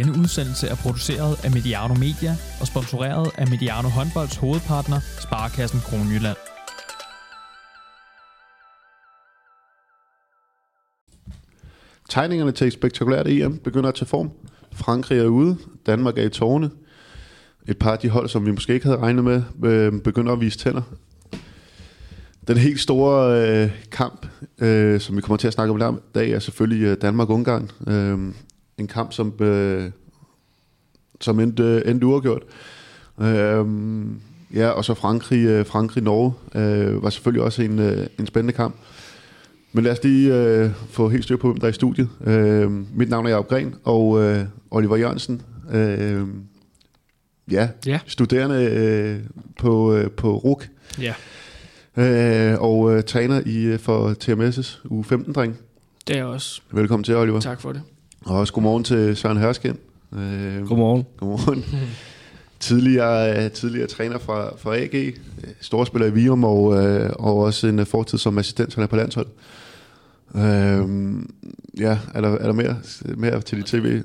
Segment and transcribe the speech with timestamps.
[0.00, 6.36] Denne udsendelse er produceret af Mediano Media og sponsoreret af Mediano Håndbolds hovedpartner, Sparkassen Kronjylland.
[12.08, 14.30] Tegningerne til et spektakulært EM begynder at tage form.
[14.72, 15.56] Frankrig er ude,
[15.86, 16.70] Danmark er i tårne.
[17.68, 20.40] Et par af de hold, som vi måske ikke havde regnet med, øh, begynder at
[20.40, 20.82] vise tænder.
[22.48, 24.26] Den helt store øh, kamp,
[24.58, 27.70] øh, som vi kommer til at snakke om i dag, er selvfølgelig øh, Danmark-Ungarn.
[27.86, 28.34] Øh,
[28.80, 29.90] en kamp, som, øh,
[31.20, 32.42] som endte, endte uafgjort.
[33.20, 33.66] Øh,
[34.54, 38.74] ja, og så Frankrig, øh, Frankrig-Norge øh, var selvfølgelig også en, øh, en spændende kamp.
[39.72, 42.08] Men lad os lige øh, få helt styr på, hvem der er i studiet.
[42.26, 46.26] Øh, mit navn er Jacob Gren, og øh, Oliver Jørgensen, øh,
[47.50, 48.00] ja, Ja.
[48.06, 49.18] studerende øh,
[49.58, 50.68] på, øh, på RUK,
[51.00, 51.14] Ja,
[51.96, 55.56] øh, og øh, træner i øh, for TMS' uge 15-dreng.
[56.06, 56.60] det er jeg også.
[56.72, 57.40] Velkommen til, Oliver.
[57.40, 57.82] Tak for det.
[58.26, 59.76] Og også godmorgen til Søren Hørsken.
[60.12, 61.04] Øh, Godmorgen.
[61.16, 61.64] Godmorgen.
[62.60, 65.14] tidligere, tidligere træner fra, fra AG,
[65.60, 69.26] storspiller i Virum og, øh, og også en fortid som assistenttræner på landshold.
[70.34, 70.42] Øh,
[71.78, 72.76] ja, er der, er der mere,
[73.16, 74.02] mere til dit tv?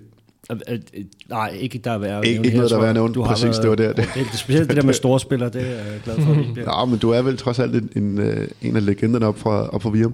[1.29, 3.13] Nej, ikke der er værd Ikke- ikke noget, der er værd at nævne.
[3.13, 5.61] Du Præcis, været- det var der, det- Det, det, specielt det der med storspillere, det
[5.61, 6.31] er jeg glad for.
[6.31, 9.25] at bliver- Ja, men du er vel trods alt en, en, øh, en af legenderne
[9.25, 10.13] op fra, op fra Virum.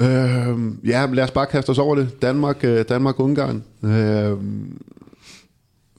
[0.00, 2.22] Øh, ja, lad os bare kaste os over det.
[2.22, 3.64] Danmark, øh, Danmark-Ungarn.
[3.84, 4.32] Øh,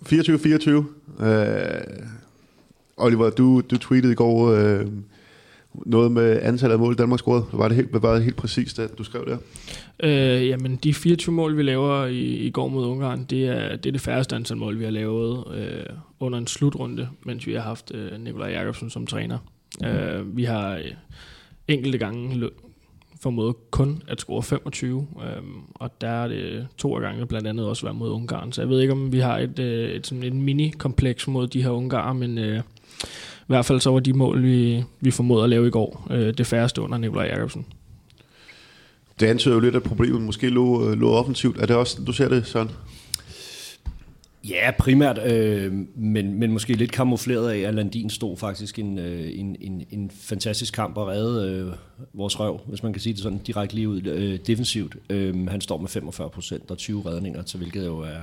[0.06, 1.26] 24-24.
[1.26, 2.08] Øh,
[2.98, 4.86] Oliver, du, du tweetede i går øh,
[5.74, 7.46] noget med antallet af mål, Danmark scorede.
[7.54, 9.38] Var det helt, var det helt præcist, at du skrev der?
[10.04, 13.86] Øh, jamen, de 24 mål, vi laver i, i går mod Ungarn, det er, det
[13.86, 17.62] er det færreste antal mål, vi har lavet øh, under en slutrunde, mens vi har
[17.62, 19.38] haft øh, Nikolaj Jakobsen som træner.
[19.82, 19.88] Mm.
[19.88, 20.92] Øh, vi har øh,
[21.68, 22.50] enkelte gange
[23.22, 27.68] formået kun at score 25, øhm, og der er det to af gange blandt andet
[27.68, 28.52] også været mod Ungarn.
[28.52, 31.64] Så jeg ved ikke, om vi har et, øh, et, sådan et mini-kompleks mod de
[31.64, 32.60] her Ungarer, men øh,
[33.42, 36.34] i hvert fald så var de mål, vi, vi formåede at lave i går, øh,
[36.38, 37.66] det færreste under Nikolaj Jakobsen.
[39.20, 41.58] Det antyder jo lidt, at problemet måske lå, øh, lå offensivt.
[41.62, 42.72] Er det også, du ser det, Søren?
[44.50, 49.40] Ja, primært, øh, men, men måske lidt kamufleret af, at Landin stod faktisk en, øh,
[49.40, 51.74] en, en, en fantastisk kamp og redde øh,
[52.14, 54.96] vores røv, hvis man kan sige det sådan direkte lige ud, øh, defensivt.
[55.10, 58.20] Øh, han står med 45 procent og 20 redninger, til hvilket jo er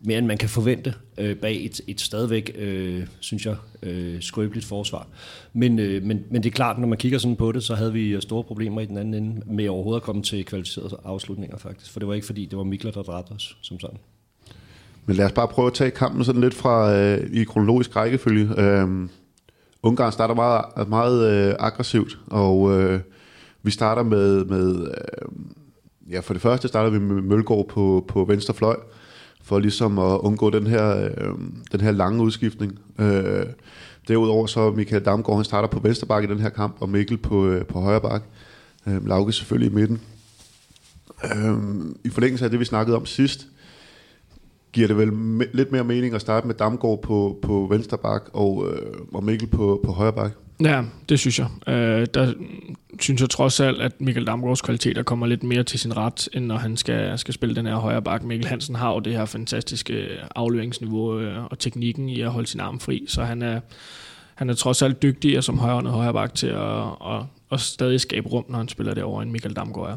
[0.00, 4.66] mere end man kan forvente øh, bag et, et stadigvæk, øh, synes jeg, øh, skrøbeligt
[4.66, 5.08] forsvar.
[5.52, 7.92] Men, øh, men, men det er klart, når man kigger sådan på det, så havde
[7.92, 11.56] vi øh, store problemer i den anden ende med overhovedet at komme til kvalificerede afslutninger
[11.56, 11.92] faktisk.
[11.92, 13.98] For det var ikke fordi, det var Mikler, der dræbte os som sådan.
[15.10, 18.60] Men lad os bare prøve at tage kampen sådan lidt fra øh, i kronologisk rækkefølge.
[18.60, 18.88] Øh,
[19.82, 23.00] Ungarn starter meget, meget øh, aggressivt, og øh,
[23.62, 25.28] vi starter med, med øh,
[26.10, 28.76] ja, for det første starter vi med Mølgaard på, på venstre fløj,
[29.42, 31.34] for ligesom at undgå den her, øh,
[31.72, 32.78] den her lange udskiftning.
[32.98, 33.46] Øh,
[34.08, 37.16] derudover så Michael Damgaard, han starter på venstre bakke i den her kamp, og Mikkel
[37.16, 38.26] på, øh, på højre bakke.
[38.86, 40.00] Øh, Lauke selvfølgelig i midten.
[41.24, 41.56] Øh,
[42.04, 43.46] I forlængelse af det, vi snakkede om sidst,
[44.72, 48.22] giver det vel me- lidt mere mening at starte med Damgaard på, på venstre bak
[48.32, 50.32] og, øh, og Mikkel på, på højre bak.
[50.60, 51.48] Ja, det synes jeg.
[51.66, 52.32] Øh, der
[53.00, 56.46] synes jeg trods alt, at Mikkel Damgaards kvaliteter kommer lidt mere til sin ret, end
[56.46, 58.24] når han skal, skal spille den her højre bak.
[58.24, 62.60] Mikkel Hansen har jo det her fantastiske afleveringsniveau øh, og teknikken i at holde sin
[62.60, 63.60] arm fri, så han er,
[64.34, 68.00] han er trods alt dygtig og som højre højre bak til at, at, at stadig
[68.00, 69.96] skabe rum, når han spiller derovre, end Mikkel Damgaard er.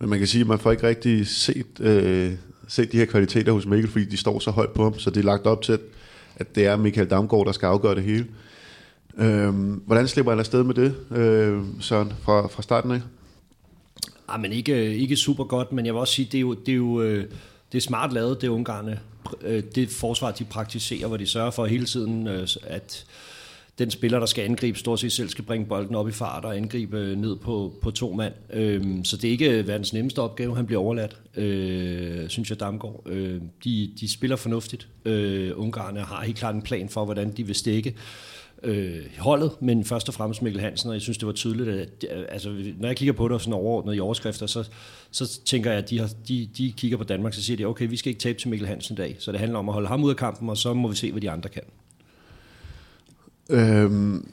[0.00, 2.32] Men man kan sige, at man får ikke rigtig set, øh,
[2.68, 5.20] se de her kvaliteter hos Mikkel, fordi de står så højt på ham, så det
[5.20, 5.78] er lagt op til,
[6.36, 8.26] at, det er Michael Damgaard, der skal afgøre det hele.
[9.18, 13.00] Øhm, hvordan slipper han afsted med det, øh, Søren, fra, fra starten af?
[14.28, 16.54] Ah, men ikke, øh, ikke super godt, men jeg vil også sige, det er jo,
[16.54, 17.24] det er jo øh,
[17.72, 19.00] det er smart lavet, det ungarne,
[19.42, 22.28] øh, det forsvar, de praktiserer, hvor de sørger for hele tiden,
[22.62, 23.06] at
[23.78, 26.56] den spiller, der skal angribe, stort set selv skal bringe bolden op i fart og
[26.56, 28.32] angribe ned på, på to mand.
[28.52, 32.60] Øhm, så det er ikke øh, verdens nemmeste opgave, han bliver overladt, øh, synes jeg,
[32.60, 33.02] Damgaard.
[33.06, 34.88] Øh, de, de spiller fornuftigt.
[35.04, 37.94] Øh, Ungarne har helt klart en plan for, hvordan de vil stikke
[38.62, 42.04] øh, holdet, men først og fremmest Mikkel Hansen, og jeg synes, det var tydeligt, at
[42.28, 44.68] altså, når jeg kigger på det sådan overordnet i overskrifter, så,
[45.10, 47.88] så tænker jeg, at de, har, de, de kigger på Danmark, så siger de, okay,
[47.88, 49.88] vi skal ikke tabe til Mikkel Hansen i dag, så det handler om at holde
[49.88, 51.62] ham ud af kampen, og så må vi se, hvad de andre kan.
[53.48, 54.28] Øhm,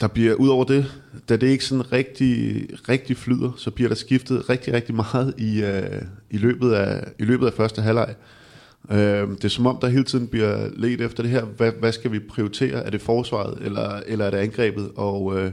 [0.00, 3.94] der bliver, ud over det, da det ikke sådan rigtig, rigtig flyder, så bliver der
[3.94, 8.14] skiftet rigtig, rigtig meget i, øh, i, løbet, af, i løbet af første halvleg.
[8.90, 11.44] Øhm, det er som om, der hele tiden bliver let efter det her.
[11.44, 12.84] Hvad, hvad skal vi prioritere?
[12.84, 14.90] Er det forsvaret, eller, eller er det angrebet?
[14.96, 15.52] Og øh,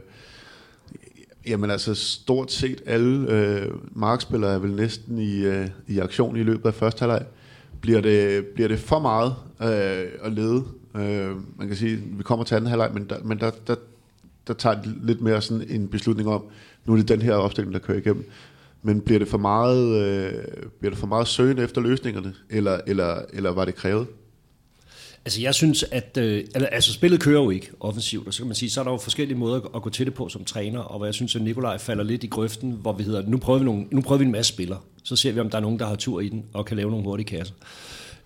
[1.48, 6.44] Jamen altså, stort set alle øh, markspillere er vel næsten i, øh, i aktion i
[6.44, 7.26] løbet af første halvleg.
[7.82, 10.64] Bliver det, bliver det for meget øh, at lede?
[10.96, 13.76] Øh, man kan sige, vi kommer til anden halvleg, men, der, men der, der,
[14.48, 16.44] der tager det lidt mere sådan en beslutning om,
[16.86, 18.30] nu er det den her opstilling, der kører igennem.
[18.82, 20.34] Men bliver det for meget, øh,
[20.80, 24.08] bliver det for meget søgen efter løsningerne, eller, eller, eller var det krævet?
[25.26, 28.56] Altså jeg synes, at øh, altså, spillet kører jo ikke offensivt, og så kan man
[28.56, 31.00] sige, så er der jo forskellige måder at gå til det på som træner, og
[31.00, 33.66] hvad jeg synes, at Nikolaj falder lidt i grøften, hvor vi hedder, nu prøver vi,
[33.66, 35.86] nogle, nu prøver vi en masse spillere, så ser vi, om der er nogen, der
[35.86, 37.56] har tur i den, og kan lave nogle hurtige kasser.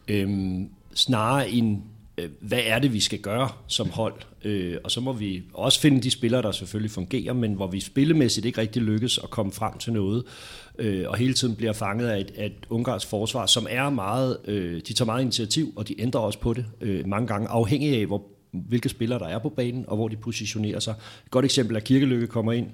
[0.07, 1.83] Øhm, snarere en
[2.19, 4.13] Øh, hvad er det, vi skal gøre som hold?
[4.43, 7.79] Øh, og så må vi også finde de spillere, der selvfølgelig fungerer, men hvor vi
[7.79, 10.23] spillemæssigt ikke rigtig lykkes at komme frem til noget,
[10.79, 14.81] øh, og hele tiden bliver fanget af et, et ungarsk forsvar, som er meget, øh,
[14.87, 18.05] de tager meget initiativ, og de ændrer også på det øh, mange gange, afhængig af,
[18.05, 20.93] hvor, hvilke spillere der er på banen, og hvor de positionerer sig.
[21.25, 22.67] Et godt eksempel er, at Kirkelykke kommer ind,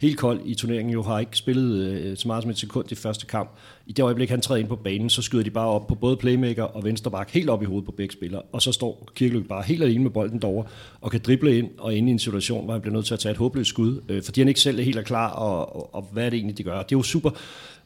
[0.00, 2.94] helt kold i turneringen, jo har ikke spillet øh, så meget som et sekund i
[2.94, 3.50] første kamp.
[3.86, 6.16] I det øjeblik, han træder ind på banen, så skyder de bare op på både
[6.16, 9.62] playmaker og venstreback, helt op i hovedet på begge spillere, og så står Kirkeløk bare
[9.62, 10.68] helt alene med bolden derovre,
[11.00, 13.20] og kan drible ind og ind i en situation, hvor han bliver nødt til at
[13.20, 15.94] tage et håbløst skud, øh, fordi han ikke selv er helt er klar, og, og,
[15.94, 16.82] og hvad er det egentlig, de gør.
[16.82, 17.30] Det er jo super,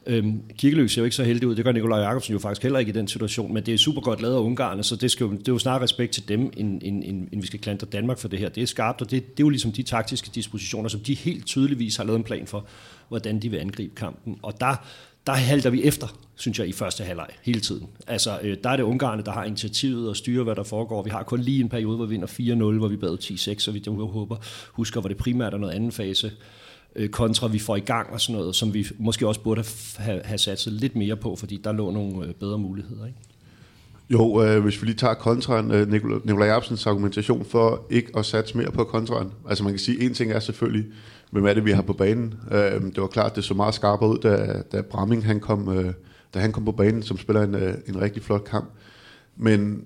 [0.05, 2.79] Øhm, Kirkeløs ser jo ikke så heldig ud, det gør Nikolaj Jakobsen jo faktisk heller
[2.79, 5.23] ikke i den situation, men det er super godt lavet af Ungarne, så det, skal
[5.23, 7.87] jo, det er jo snarere respekt til dem, end, end, end, end vi skal klandre
[7.87, 8.49] Danmark for det her.
[8.49, 11.45] Det er skarpt, og det, det er jo ligesom de taktiske dispositioner, som de helt
[11.45, 12.65] tydeligvis har lavet en plan for,
[13.07, 14.39] hvordan de vil angribe kampen.
[14.41, 14.75] Og der,
[15.27, 17.87] der halter vi efter, synes jeg, i første halvleg hele tiden.
[18.07, 21.03] Altså, øh, der er det Ungarne, der har initiativet og styrer, hvad der foregår.
[21.03, 22.27] Vi har kun lige en periode, hvor vi vinder
[22.75, 24.37] 4-0, hvor vi bad 10-6, så vi håber,
[24.71, 26.31] husker, hvor det primært er noget anden fase
[26.95, 29.63] øh, kontra vi får i gang og sådan noget, som vi måske også burde
[29.97, 33.05] have, have satset lidt mere på, fordi der lå nogle øh, bedre muligheder.
[33.05, 33.19] Ikke?
[34.09, 38.57] Jo, øh, hvis vi lige tager kontraen, øh, Nikolaj Jacobsens argumentation for ikke at satse
[38.57, 39.31] mere på kontraen.
[39.49, 40.85] Altså man kan sige, en ting er selvfølgelig,
[41.31, 42.33] hvem er det, vi har på banen.
[42.51, 45.93] Øh, det var klart, det så meget skarpere ud, da, da Bramming han kom, øh,
[46.33, 48.69] da han kom på banen, som spiller en, øh, en rigtig flot kamp.
[49.37, 49.83] Men,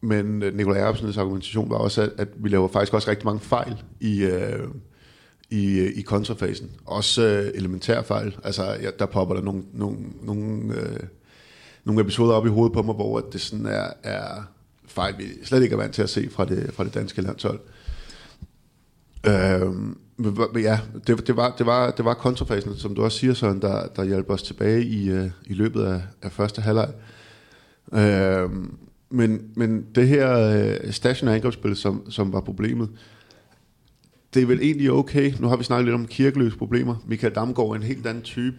[0.00, 3.40] men øh, Nikolaj Jacobsens argumentation var også, at, at vi laver faktisk også rigtig mange
[3.40, 4.22] fejl i...
[4.22, 4.68] Øh,
[5.54, 6.70] i, øh, i kontrafasen.
[6.84, 8.36] Også øh, elementær fejl.
[8.44, 11.00] Altså, ja, der popper der nogle, nogle, nogle, øh,
[11.84, 14.50] nogle episoder op i hovedet på mig, hvor det sådan er, er
[14.86, 17.60] fejl, vi slet ikke er vant til at se fra det, fra det danske landshold.
[19.26, 23.62] Øh, ja, det, det, var, det, var, det var kontrafasen, som du også siger, Søren,
[23.62, 26.92] der, der hjalp os tilbage i, øh, i løbet af, af første halvleg.
[27.92, 28.50] Øh,
[29.10, 30.38] men, men det her
[30.84, 32.88] øh, stationære angrebsspil, som, som var problemet,
[34.34, 35.32] det er vel egentlig okay.
[35.40, 36.96] Nu har vi snakket lidt om kirkeløse problemer.
[37.06, 38.56] Michael Damgaard er en helt anden type.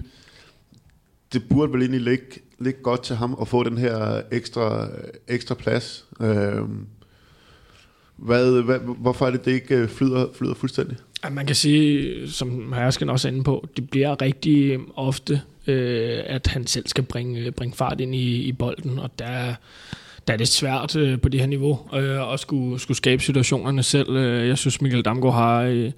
[1.34, 2.26] Det burde vel egentlig ligge,
[2.60, 4.88] ligge godt til ham at få den her ekstra,
[5.28, 6.06] ekstra plads.
[6.22, 6.62] Øh,
[8.16, 10.98] hvad, hvad, hvorfor er det, det ikke øh, flyder, flyder fuldstændig?
[11.24, 16.20] Ja, man kan sige, som Hersken også er inde på, det bliver rigtig ofte, øh,
[16.26, 19.56] at han selv skal bringe, bringe fart ind i, i bolden, og der
[20.28, 23.84] der er det svært øh, på det her niveau øh, at skulle, skulle skabe situationerne
[23.84, 24.10] selv.
[24.10, 25.62] Øh, jeg synes, Michael Damgaard har...
[25.62, 25.92] Øh,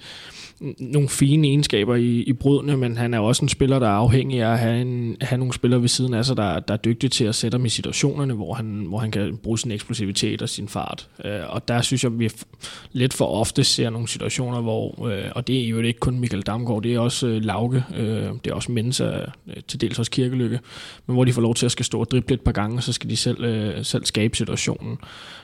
[0.79, 4.41] nogle fine egenskaber i, i brudene, men han er også en spiller, der er afhængig
[4.41, 7.09] af at have, en, have nogle spillere ved siden af sig, der, der er dygtige
[7.09, 10.49] til at sætte ham i situationerne, hvor han, hvor han kan bruge sin eksplosivitet og
[10.49, 11.09] sin fart.
[11.25, 12.31] Øh, og der synes jeg, at vi
[12.91, 16.41] lidt for ofte ser nogle situationer, hvor, øh, og det er jo ikke kun Michael
[16.41, 19.05] Damgaard, det er også øh, Lauke, øh, det er også Mensa,
[19.47, 20.59] øh, til dels også Kirkelykke,
[21.07, 22.83] men hvor de får lov til at skal stå og drible et par gange, og
[22.83, 24.97] så skal de selv, øh, selv skabe situationen.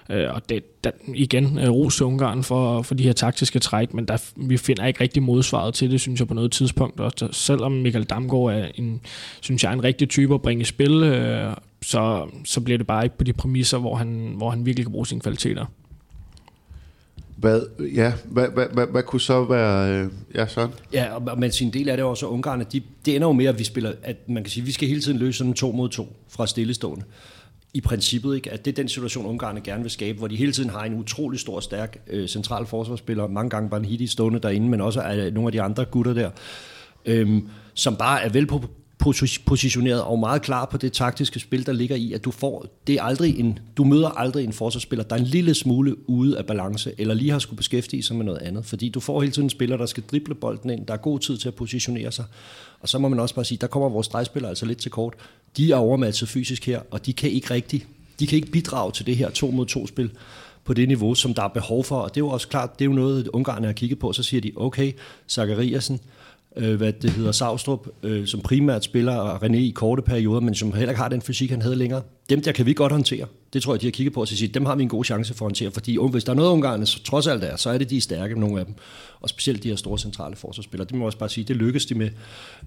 [0.09, 3.93] Øh, og det, der, igen, øh, ros til Ungarn for, for de her taktiske træk,
[3.93, 6.99] men der, vi finder ikke rigtig modsvaret til det, synes jeg på noget tidspunkt.
[6.99, 9.01] Og så, selvom Michael Damgaard er en,
[9.41, 13.03] synes jeg, en rigtig type at bringe i spil, øh, så, så bliver det bare
[13.03, 15.65] ikke på de præmisser, hvor han, hvor han virkelig kan bruge sine kvaliteter.
[17.35, 17.61] Hvad,
[17.95, 19.91] ja, hvad, hvad, hvad, hvad kunne så være...
[19.91, 20.67] Øh, ja, så?
[20.93, 23.59] Ja, og, men sin del af det også, Ungarn, de, det ender jo med, at
[23.59, 25.89] vi spiller, at man kan sige, at vi skal hele tiden løse sådan to mod
[25.89, 27.05] to fra stillestående
[27.73, 28.51] i princippet, ikke?
[28.51, 30.93] at det er den situation, Ungarne gerne vil skabe, hvor de hele tiden har en
[30.93, 35.01] utrolig stor, stærk øh, central forsvarsspiller, mange gange bare en hit stående derinde, men også
[35.01, 36.29] er nogle af de andre gutter der,
[37.05, 37.41] øh,
[37.73, 38.61] som bare er vel på,
[39.45, 42.95] positioneret og meget klar på det taktiske spil, der ligger i, at du får, det
[42.95, 46.45] er aldrig en, du møder aldrig en forsvarsspiller, der er en lille smule ude af
[46.45, 49.45] balance, eller lige har skulle beskæftige sig med noget andet, fordi du får hele tiden
[49.45, 52.25] en spiller, der skal drible bolden ind, der er god tid til at positionere sig,
[52.79, 55.13] og så må man også bare sige, der kommer vores stregspillere altså lidt til kort.
[55.57, 57.85] De er overmatchet fysisk her, og de kan ikke rigtig,
[58.19, 60.11] de kan ikke bidrage til det her to mod to spil
[60.65, 62.85] på det niveau, som der er behov for, og det er jo også klart, det
[62.85, 64.91] er jo noget, Ungarn har kigget på, så siger de, okay,
[65.29, 65.99] Zachariasen,
[66.57, 70.73] øh, hvad det hedder, Savstrup, øh, som primært spiller René i korte perioder, men som
[70.73, 72.01] heller ikke har den fysik, han havde længere.
[72.29, 73.25] dem der kan vi godt håndtere.
[73.53, 75.33] Det tror jeg, de har kigget på og sige, dem har vi en god chance
[75.33, 77.77] for at håndtere, fordi hvis der er noget Ungarn, så trods alt er, så er
[77.77, 78.75] det de er stærke, nogle af dem.
[79.21, 80.87] Og specielt de her store centrale forsvarsspillere.
[80.87, 82.09] Det må jeg også bare sige, det lykkedes de med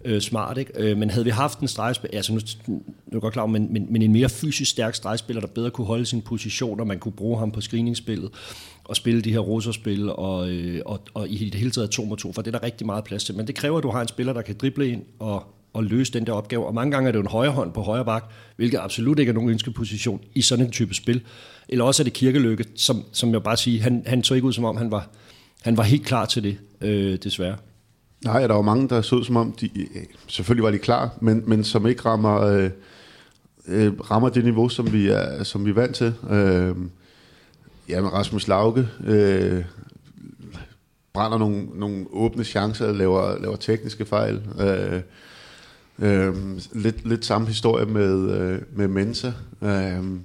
[0.05, 0.59] øh, smart.
[0.59, 0.73] Ikke?
[0.77, 2.81] Øh, men havde vi haft en stregspiller, altså nu, nu er
[3.13, 6.07] jeg godt klar, men, men, men en mere fysisk stærk stregspiller, der bedre kunne holde
[6.07, 8.31] sin position, og man kunne bruge ham på screeningsspillet,
[8.89, 12.17] og spille de her roserspil, og, øh, og, og i det hele taget to mod
[12.17, 13.37] to, for det er der rigtig meget plads til.
[13.37, 16.13] Men det kræver, at du har en spiller, der kan drible ind og, og løse
[16.13, 16.67] den der opgave.
[16.67, 18.25] Og mange gange er det en højre hånd på højre bak,
[18.57, 21.21] hvilket absolut ikke er nogen ønskeposition i sådan en type spil.
[21.69, 24.53] Eller også er det Kirkelykke, som, som jeg bare siger, han, han så ikke ud
[24.53, 25.09] som om, han var,
[25.63, 27.57] han var helt klar til det, øh, desværre.
[28.25, 29.71] Nej, der var mange, der så ud som om, de,
[30.29, 32.71] selvfølgelig var de klar, men, men som ikke rammer, øh,
[33.69, 36.15] øh, rammer det niveau, som vi er, som vi er vant til.
[36.31, 36.75] Øh,
[37.89, 39.65] ja, men Rasmus Lauke øh,
[41.13, 44.43] brænder nogle, nogle åbne chancer, laver, laver tekniske fejl.
[44.61, 45.03] Øh,
[45.99, 49.33] Øhm, lidt, lidt samme historie med, øh, med Mensa.
[49.63, 50.21] Øhm,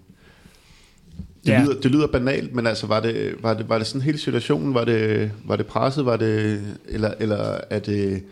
[1.46, 1.64] det, ja.
[1.64, 4.74] lyder, det lyder banalt, men altså var det, var det, var det sådan hele situationen?
[4.74, 6.06] Var det, var det presset?
[6.06, 8.24] Var det, eller, eller er, det,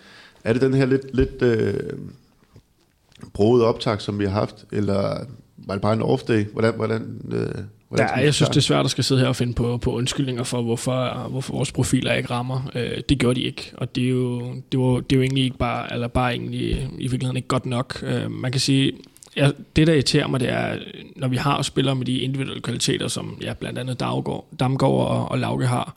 [0.43, 1.73] er det den her lidt, lidt øh,
[3.33, 4.65] broede optag, som vi har haft?
[4.71, 5.25] Eller
[5.67, 6.45] var det bare en off day?
[6.53, 7.63] Hvordan, hvordan, øh,
[7.97, 10.43] Ja, jeg synes, det er svært at skal sidde her og finde på, på undskyldninger
[10.43, 12.69] for, hvorfor, hvorfor vores profiler ikke rammer.
[12.75, 15.43] Øh, det gjorde de ikke, og det er jo, det var, det er jo egentlig
[15.43, 18.03] ikke bare, eller bare egentlig i virkeligheden ikke godt nok.
[18.03, 18.91] Øh, man kan sige,
[19.37, 20.77] ja, det der irriterer mig, det er,
[21.15, 25.39] når vi har spillere med de individuelle kvaliteter, som ja, blandt andet Damgaard og, og
[25.39, 25.95] Lauke har,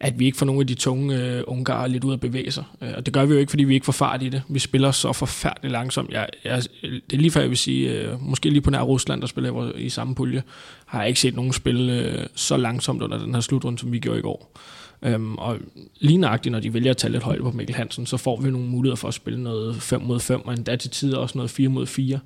[0.00, 2.64] at vi ikke får nogle af de tunge øh, ungarer lidt ud at bevæge sig.
[2.82, 4.42] Øh, og det gør vi jo ikke, fordi vi ikke får fart i det.
[4.48, 6.10] Vi spiller så forfærdeligt langsomt.
[6.10, 9.20] Jeg, jeg, det er lige før, jeg vil sige, øh, måske lige på nær Rusland,
[9.20, 10.42] der spiller i samme pulje,
[10.86, 13.98] har jeg ikke set nogen spille øh, så langsomt under den her slutrunde, som vi
[13.98, 14.58] gjorde i går.
[15.02, 15.56] Øhm, og
[16.00, 18.50] lige nøjagtigt, når de vælger at tage lidt højde på Mikkel Hansen, så får vi
[18.50, 21.50] nogle muligheder for at spille noget 5 mod 5, og endda til tider også noget
[21.50, 22.18] 4 mod 4.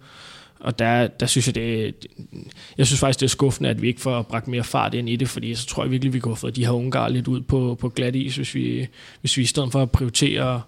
[0.62, 1.94] Og der, der synes jeg, det,
[2.78, 5.16] jeg synes faktisk, det er skuffende, at vi ikke får bragt mere fart ind i
[5.16, 7.40] det, fordi så tror jeg virkelig, vi kunne have fået de her ungar lidt ud
[7.40, 8.88] på, på glat is, hvis vi,
[9.20, 10.62] hvis vi i stedet for at prioritere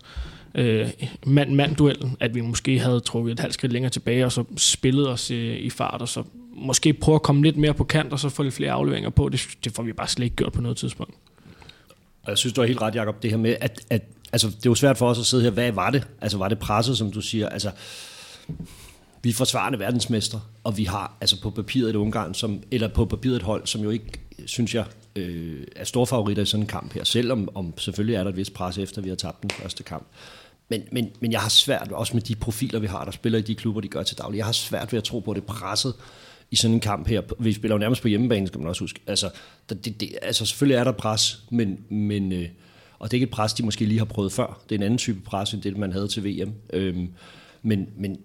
[0.54, 0.88] øh,
[1.26, 5.30] mand-mand-duellen, at vi måske havde trukket et halvt skridt længere tilbage, og så spillet os
[5.30, 6.22] i, i fart, og så
[6.56, 9.28] måske prøve at komme lidt mere på kant, og så få lidt flere afleveringer på.
[9.28, 11.14] Det, det får vi bare slet ikke gjort på noget tidspunkt.
[12.22, 14.56] Og jeg synes, du har helt ret, Jacob, det her med, at, at altså, det
[14.66, 16.06] er jo svært for os at sidde her, hvad var det?
[16.20, 17.48] Altså, var det presset, som du siger?
[17.48, 17.70] Altså,
[19.24, 23.04] vi er forsvarende verdensmester, og vi har altså på papiret et Ungarn, som, eller på
[23.04, 24.84] papiret et hold, som jo ikke, synes jeg,
[25.16, 28.36] øh, er store favoritter i sådan en kamp her, selvom om selvfølgelig er der et
[28.36, 30.06] vist pres efter, vi har tabt den første kamp.
[30.68, 33.42] Men, men, men jeg har svært, også med de profiler, vi har, der spiller i
[33.42, 35.44] de klubber, de gør til daglig, jeg har svært ved at tro på, at det
[35.44, 35.94] presset
[36.50, 37.22] i sådan en kamp her.
[37.38, 39.00] Vi spiller jo nærmest på hjemmebane, skal man også huske.
[39.06, 39.30] Altså,
[39.68, 42.48] det, det, altså selvfølgelig er der pres, men, men øh,
[42.98, 44.60] og det er ikke et pres, de måske lige har prøvet før.
[44.68, 46.52] Det er en anden type pres, end det, man havde til VM.
[46.72, 47.08] Øhm,
[47.62, 48.18] men, men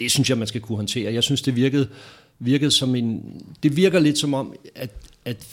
[0.00, 1.14] det synes jeg, man skal kunne håndtere.
[1.14, 1.88] Jeg synes, det virkede,
[2.38, 3.42] virkede som en...
[3.62, 4.90] Det virker lidt som om, at,
[5.24, 5.46] at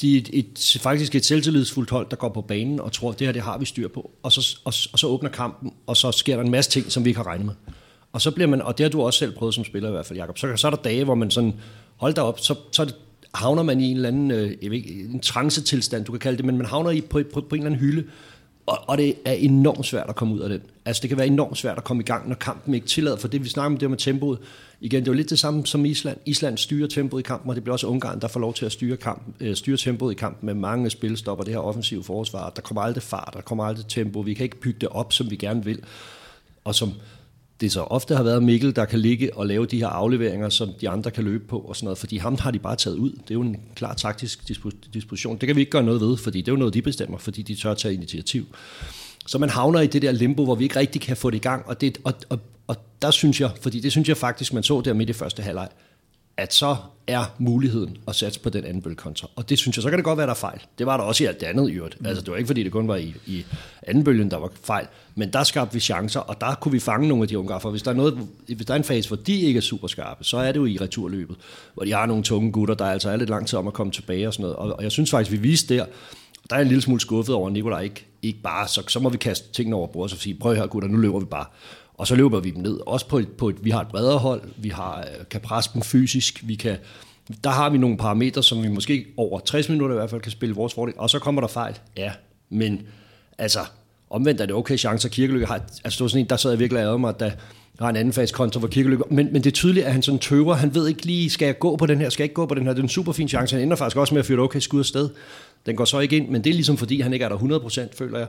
[0.00, 3.18] de er et, et, faktisk et selvtillidsfuldt hold, der går på banen og tror, at
[3.18, 4.10] det her det har vi styr på.
[4.22, 7.04] Og så, og, og så åbner kampen, og så sker der en masse ting, som
[7.04, 7.54] vi ikke har regnet med.
[8.12, 10.06] Og så bliver man, og det har du også selv prøvet som spiller i hvert
[10.06, 10.38] fald, Jacob.
[10.38, 11.54] Så, så er der dage, hvor man sådan,
[11.96, 12.94] hold da op, så, så det,
[13.34, 16.36] havner man i en eller anden øh, jeg ved ikke, en trancetilstand, du kan kalde
[16.36, 18.04] det, men man havner i på, på, på en eller anden hylde,
[18.66, 20.60] og, og det er enormt svært at komme ud af den.
[20.84, 23.28] Altså det kan være enormt svært at komme i gang, når kampen ikke tillader, for
[23.28, 24.38] det vi snakker om det med tempoet,
[24.80, 26.18] igen, det er jo lidt det samme som Island.
[26.26, 28.72] Island styrer tempoet i kampen, og det bliver også Ungarn, der får lov til at
[28.72, 32.50] styre, kampen, øh, styre tempoet i kampen med mange spilstopper, det her offensive forsvar.
[32.50, 35.30] Der kommer aldrig fart, der kommer aldrig tempo, vi kan ikke bygge det op, som
[35.30, 35.80] vi gerne vil.
[36.64, 36.92] Og som
[37.60, 40.68] det så ofte har været Mikkel, der kan ligge og lave de her afleveringer, som
[40.80, 43.10] de andre kan løbe på og sådan noget, fordi ham har de bare taget ud.
[43.10, 44.48] Det er jo en klar taktisk
[44.94, 45.38] disposition.
[45.38, 47.42] Det kan vi ikke gøre noget ved, fordi det er jo noget, de bestemmer, fordi
[47.42, 48.46] de tør tage initiativ.
[49.26, 51.40] Så man havner i det der limbo, hvor vi ikke rigtig kan få det i
[51.40, 54.62] gang, og, det, og, og, og der synes jeg, fordi det synes jeg faktisk, man
[54.62, 55.68] så der midt i første halvleg,
[56.36, 56.76] at så
[57.06, 59.28] er muligheden at satse på den anden bølgekontra.
[59.36, 60.60] Og det synes jeg, så kan det godt være, der er fejl.
[60.78, 62.00] Det var der også i alt det andet i øvrigt.
[62.00, 62.06] Mm.
[62.06, 63.44] Altså, det var ikke, fordi det kun var i, i
[63.82, 64.86] anden bølgen, der var fejl.
[65.14, 67.70] Men der skabte vi chancer, og der kunne vi fange nogle af de unge For
[67.70, 70.24] hvis der, er noget, hvis der er en fase, hvor de ikke er super skarpe,
[70.24, 71.36] så er det jo i returløbet,
[71.74, 73.92] hvor de har nogle tunge gutter, der altså er lidt lang tid om at komme
[73.92, 74.56] tilbage og sådan noget.
[74.56, 75.84] Og, og jeg synes faktisk, vi viste der,
[76.50, 79.08] der er en lille smule skuffet over, at Nicolaj ikke, ikke bare, så, så må
[79.08, 81.46] vi kaste tingene over bordet og sige, prøv her gutter, nu løber vi bare.
[81.98, 82.80] Og så løber vi dem ned.
[82.86, 85.70] Også på et, på et, vi har et bredere hold, vi har, øh, kan presse
[85.74, 86.76] dem fysisk, vi kan,
[87.44, 90.32] der har vi nogle parametre, som vi måske over 60 minutter i hvert fald kan
[90.32, 90.94] spille vores fordel.
[90.96, 92.12] Og så kommer der fejl, ja.
[92.50, 92.82] Men
[93.38, 93.60] altså,
[94.10, 95.08] omvendt er det okay chancer.
[95.08, 97.32] Kirkelykke har, altså det var sådan en, der sad jeg virkelig af mig, da
[97.80, 99.04] har en anden fase kontra for Kirkelykke.
[99.10, 100.54] Men, men det er tydeligt, at han sådan tøver.
[100.54, 102.54] Han ved ikke lige, skal jeg gå på den her, skal jeg ikke gå på
[102.54, 102.72] den her.
[102.72, 103.56] Det er en super fin chance.
[103.56, 105.08] Han ender faktisk også med at fyre okay skud afsted.
[105.66, 107.98] Den går så ikke ind, men det er ligesom fordi, han ikke er der 100%,
[107.98, 108.28] føler jeg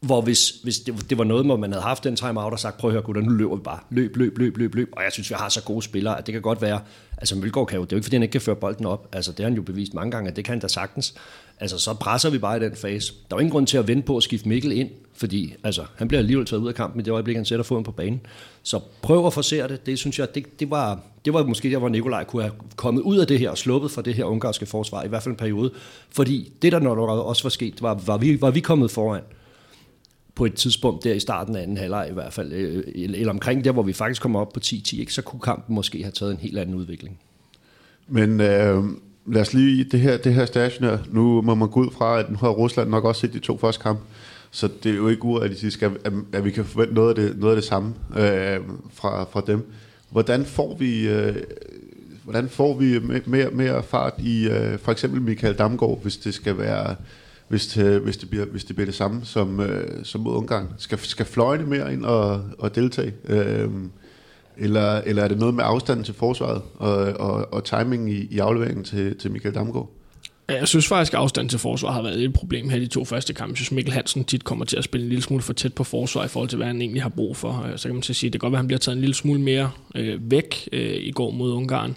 [0.00, 2.78] hvor hvis, hvis det, det var noget, hvor man havde haft den timeout og sagt,
[2.78, 3.78] prøv at høre, gutter, nu løber vi bare.
[3.90, 4.88] Løb, løb, løb, løb, løb.
[4.92, 6.80] Og jeg synes, vi har så gode spillere, at det kan godt være,
[7.18, 9.08] altså Mølgaard kan jo, det er jo ikke, fordi han ikke kan føre bolden op.
[9.12, 11.14] Altså det har han jo bevist mange gange, at det kan han da sagtens.
[11.60, 13.12] Altså så presser vi bare i den fase.
[13.12, 15.84] Der er jo ingen grund til at vente på at skifte Mikkel ind, fordi altså,
[15.96, 18.20] han bliver alligevel taget ud af kampen i det øjeblik, han sætter foden på banen.
[18.62, 19.86] Så prøv at forsere det.
[19.86, 23.02] Det synes jeg, det, det, var, det var måske der, hvor Nikolaj kunne have kommet
[23.02, 25.36] ud af det her og sluppet fra det her ungarske forsvar, i hvert fald en
[25.36, 25.72] periode.
[26.10, 29.22] Fordi det, der nok også var sket, var, var, vi, var vi kommet foran
[30.34, 33.64] på et tidspunkt der i starten af anden halvleg i hvert fald, øh, eller omkring
[33.64, 36.32] der, hvor vi faktisk kommer op på 10-10, ikke, så kunne kampen måske have taget
[36.32, 37.18] en helt anden udvikling.
[38.08, 38.84] Men øh,
[39.26, 42.18] lad os lige, det her, det her station her, nu må man gå ud fra,
[42.18, 44.02] at nu har Rusland nok også set de to første kampe,
[44.50, 47.38] så det er jo ikke urealistisk, at, at, at vi kan forvente noget af det,
[47.38, 48.60] noget af det samme øh,
[48.92, 49.72] fra, fra dem.
[50.10, 51.36] Hvordan får vi, øh,
[52.24, 56.58] hvordan får vi mere, mere fart i øh, for eksempel Michael Damgaard, hvis det skal
[56.58, 56.96] være
[57.48, 60.68] hvis det, hvis det, bliver, hvis det bliver det samme som, øh, som mod Ungarn?
[60.78, 63.12] Skal, skal fløjene mere ind og, og deltage?
[63.28, 63.68] Øh,
[64.56, 68.38] eller, eller er det noget med afstanden til forsvaret og, og, og timing i, i
[68.38, 69.90] afleveringen til, til Michael Damgaard?
[70.48, 73.04] Jeg synes faktisk, at afstanden til forsvar har været et problem her i de to
[73.04, 73.50] første kampe.
[73.50, 75.84] Jeg synes, Mikkel Hansen tit kommer til at spille en lille smule for tæt på
[75.84, 77.66] forsvar i forhold til, hvad han egentlig har brug for.
[77.72, 78.96] Øh, så kan man så sige, at det kan godt være, at han bliver taget
[78.96, 81.96] en lille smule mere øh, væk øh, i går mod Ungarn.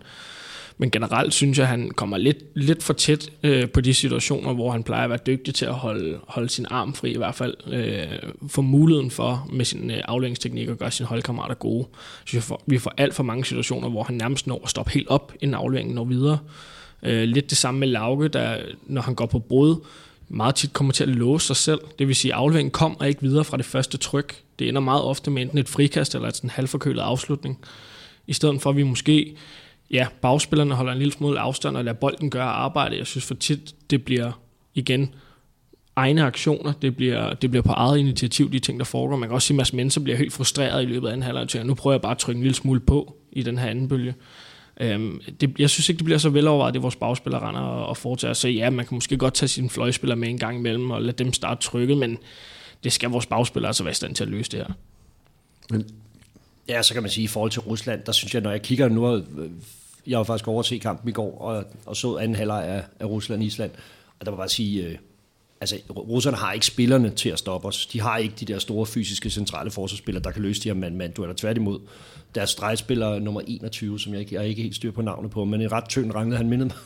[0.77, 4.53] Men generelt synes jeg, at han kommer lidt, lidt for tæt øh, på de situationer,
[4.53, 7.35] hvor han plejer at være dygtig til at holde, holde sin arm fri, i hvert
[7.35, 11.87] fald øh, få muligheden for med sin øh, afleveringsteknik at gøre sine holdkammerater gode.
[12.25, 14.91] Så jeg får, vi får alt for mange situationer, hvor han nærmest når at stoppe
[14.91, 16.37] helt op, inden afleveringen når videre.
[17.03, 19.75] Øh, lidt det samme med Lauke, der når han går på brud,
[20.29, 21.79] meget tit kommer til at låse sig selv.
[21.99, 24.35] Det vil sige, at afleveringen kommer ikke videre fra det første tryk.
[24.59, 27.59] Det ender meget ofte med enten et frikast eller en halvforkølet afslutning.
[28.27, 29.35] I stedet for, at vi måske
[29.91, 32.97] ja, bagspillerne holder en lille smule afstand og lader bolden gøre arbejde.
[32.97, 34.31] Jeg synes for tit, det bliver
[34.73, 35.13] igen
[35.95, 36.73] egne aktioner.
[36.73, 39.15] Det bliver, det bliver på eget initiativ, de ting, der foregår.
[39.15, 41.63] Man kan også sige, at Mads Menser bliver helt frustreret i løbet af anden halvleg.
[41.63, 44.15] Nu prøver jeg bare at trykke en lille smule på i den her anden bølge.
[44.81, 47.97] Øhm, det, jeg synes ikke, det bliver så velovervejet, det vores bagspillere render og, og
[47.97, 48.33] foretager.
[48.33, 51.23] Så ja, man kan måske godt tage sine fløjspillere med en gang imellem og lade
[51.23, 52.17] dem starte trykket, men
[52.83, 54.73] det skal vores bagspillere altså være i stand til at løse det her.
[55.69, 55.85] Men
[56.69, 58.89] Ja, så kan man sige, i forhold til Rusland, der synes jeg, når jeg kigger
[58.89, 59.23] nu, øh,
[60.07, 62.83] jeg var faktisk over at se kampen i går, og, og så anden halvleg af,
[62.99, 63.71] af Rusland-Island,
[64.19, 64.97] og der var bare at sige, øh,
[65.61, 67.85] altså russerne har ikke spillerne til at stoppe os.
[67.85, 71.13] De har ikke de der store fysiske centrale forsvarsspillere, der kan løse de her mand-mand
[71.13, 71.35] dueller.
[71.35, 71.79] Tværtimod,
[72.35, 75.45] deres stregspiller nummer 21, som jeg ikke, jeg er ikke helt styr på navnet på,
[75.45, 76.77] men en ret tynd ranget, han mindede mig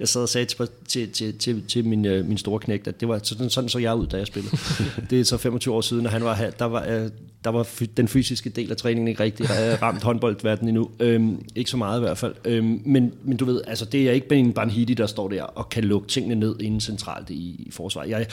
[0.00, 3.00] jeg sad og sagde til, til, til, til, til min, øh, min store knægt, at
[3.00, 4.56] det var sådan, sådan så jeg ud, da jeg spillede.
[5.10, 7.10] det er så 25 år siden, og han var, der, var, øh,
[7.44, 9.46] der var den fysiske del af træningen ikke rigtig
[9.82, 10.90] ramt håndboldverdenen endnu.
[11.00, 12.34] Øhm, ikke så meget i hvert fald.
[12.44, 15.68] Øhm, men, men du ved, altså, det er ikke Ben Banhidi, der står der og
[15.68, 18.08] kan lukke tingene ned inden centralt i, i forsvaret.
[18.08, 18.26] Jeg,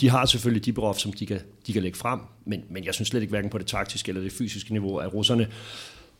[0.00, 2.94] de har selvfølgelig de berøf, som de kan, de kan lægge frem, men, men jeg
[2.94, 5.46] synes slet ikke hverken på det taktiske eller det fysiske niveau, at russerne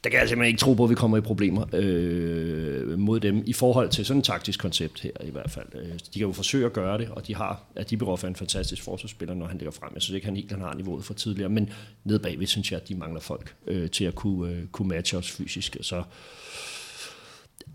[0.04, 3.42] der kan jeg simpelthen ikke tro på, at vi kommer i problemer øh, mod dem
[3.46, 5.66] i forhold til sådan et taktisk koncept her i hvert fald.
[5.74, 8.34] Øh, de kan jo forsøge at gøre det, og de har, at de er en
[8.34, 9.90] fantastisk forsvarsspiller, når han ligger frem.
[9.94, 11.70] Jeg synes ikke, han helt han har niveauet for tidligere, men
[12.04, 15.18] ned bagved synes jeg, at de mangler folk øh, til at kunne, øh, kunne matche
[15.18, 15.76] os fysisk.
[15.80, 16.02] Så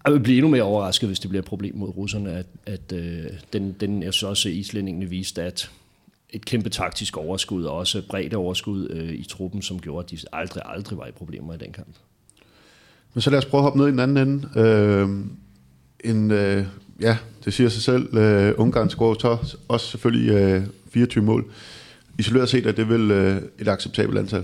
[0.05, 2.91] jeg vil blive endnu mere overrasket, hvis det bliver et problem mod russerne, at, at
[2.91, 5.69] øh, den, den, jeg så også islændingene viste, at
[6.29, 10.17] et kæmpe taktisk overskud, og også bredt overskud øh, i truppen, som gjorde, at de
[10.33, 11.95] aldrig, aldrig var i problemer i den kamp.
[13.13, 14.59] Men så lad os prøve at hoppe ned i den anden ende.
[14.59, 15.09] Øh,
[16.03, 16.65] en, øh,
[17.01, 18.17] ja, det siger sig selv.
[18.17, 21.51] Øh, Ungarn scorer også selvfølgelig øh, 24 mål.
[22.19, 24.43] Isoleret set er det vel øh, et acceptabelt antal?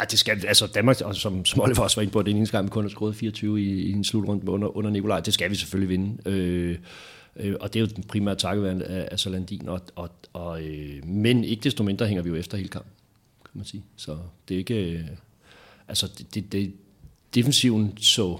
[0.00, 2.56] Ja, det skal, altså Danmark, og som, som Oliver også var inde på, det eneste
[2.56, 5.50] gang, vi kun har skruet 24 i, i en slutrunde under, under Nikolaj, det skal
[5.50, 6.30] vi selvfølgelig vinde.
[6.30, 6.78] Øh,
[7.36, 11.06] øh, og det er jo den primære takkeværen af, af Salandin, og, og, og, øh,
[11.06, 12.92] men ikke desto mindre hænger vi jo efter hele kampen,
[13.44, 13.84] kan man sige.
[13.96, 14.16] Så
[14.48, 14.92] det er ikke...
[14.92, 15.04] Øh,
[15.88, 16.72] altså, det, det, det,
[17.36, 18.38] defensiven så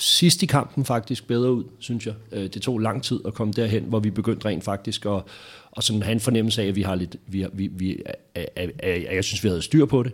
[0.00, 2.14] sidst i kampen faktisk bedre ud, synes jeg.
[2.32, 5.22] Øh, det tog lang tid at komme derhen, hvor vi begyndte rent faktisk at,
[5.70, 8.02] og sådan have en fornemmelse af, at vi har lidt, vi, vi, vi,
[8.34, 10.12] at, at, at, jeg synes, vi havde styr på det.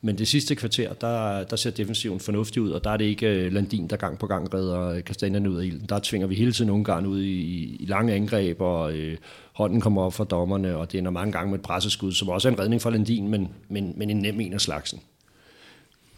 [0.00, 3.26] Men det sidste kvarter, der, der ser defensiven fornuftig ud, og der er det ikke
[3.26, 5.86] øh, Landin, der gang på gang redder øh, kastanjerne ud af ilden.
[5.88, 9.16] Der tvinger vi hele tiden Ungarn ud i, i lange angreb, og øh,
[9.52, 12.48] hånden kommer op for dommerne, og det ender mange gange med et presseskud, som også
[12.48, 15.00] er en redning for Landin, men, men, men en nem en af slagsen.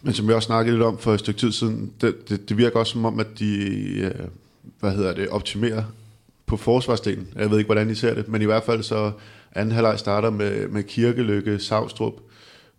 [0.01, 2.57] Men som vi også snakkede lidt om for et stykke tid siden, det, det, det
[2.57, 3.55] virker også som om, at de
[3.99, 4.27] øh,
[4.79, 5.83] hvad hedder det, optimerer
[6.45, 7.27] på forsvarsdelen.
[7.35, 9.11] Jeg ved ikke, hvordan I ser det, men i hvert fald så
[9.55, 12.13] anden halvleg starter med, med Kirkelykke, Savstrup,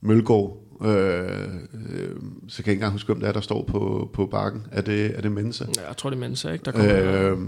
[0.01, 2.17] Mølgaard, øh, øh,
[2.49, 4.67] så kan jeg ikke engang huske, hvem det er, der står på, på bakken.
[4.73, 5.65] Er det, er det Mensa?
[5.77, 6.65] Ja, jeg tror, det er Mensa, ikke?
[6.65, 7.39] Der kommer øh,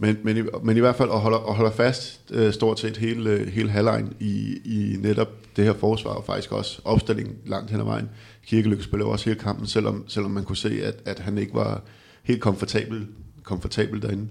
[0.00, 2.96] men, men, i, men i hvert fald at holde, at holde fast øh, stort set
[2.96, 7.80] hele, hele halvlejen i, i netop det her forsvar, og faktisk også opstillingen langt hen
[7.80, 8.08] ad vejen.
[8.46, 11.82] Kirkelykke spiller også hele kampen, selvom, selvom man kunne se, at, at han ikke var
[12.22, 13.06] helt komfortabel,
[13.42, 14.28] komfortabel derinde.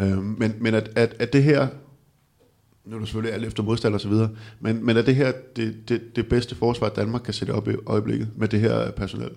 [0.00, 1.68] Øh, men men at, at, at det her,
[2.84, 5.32] nu er det selvfølgelig alt efter modstander og så videre, men, men er det her
[5.56, 9.30] det, det, det bedste forsvar, Danmark kan sætte op i øjeblikket med det her personel?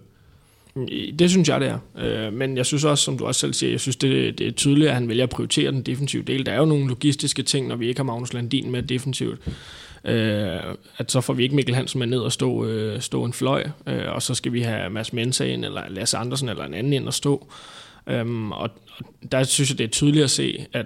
[0.76, 1.80] Øh, det synes jeg, det er.
[1.98, 4.52] Øh, men jeg synes også, som du også selv siger, jeg synes, det, det er
[4.52, 6.46] tydeligt, at han vælger at prioritere den defensive del.
[6.46, 9.40] Der er jo nogle logistiske ting, når vi ikke har Magnus Landin med defensivt.
[10.06, 10.60] Øh,
[10.98, 13.64] at så får vi ikke Mikkel Hansen med ned og stå, øh, stå en fløj,
[13.88, 16.94] øh, og så skal vi have Mads Mensa ind, eller Lasse Andersen, eller en anden
[16.94, 17.48] ind øhm, og stå.
[18.52, 18.70] og
[19.32, 20.86] der synes jeg, det er tydeligt at se, at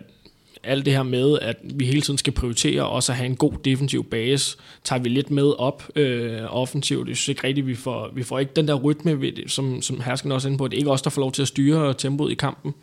[0.67, 3.53] alt det her med, at vi hele tiden skal prioritere også at have en god
[3.65, 7.07] defensiv base, tager vi lidt med op øh, offensivt.
[7.07, 9.81] Jeg synes ikke rigtigt, vi får, vi får ikke den der rytme, ved det, som,
[9.81, 10.67] som Hersken også er inde på.
[10.67, 12.73] Det er ikke os, der får lov til at styre tempoet i kampen.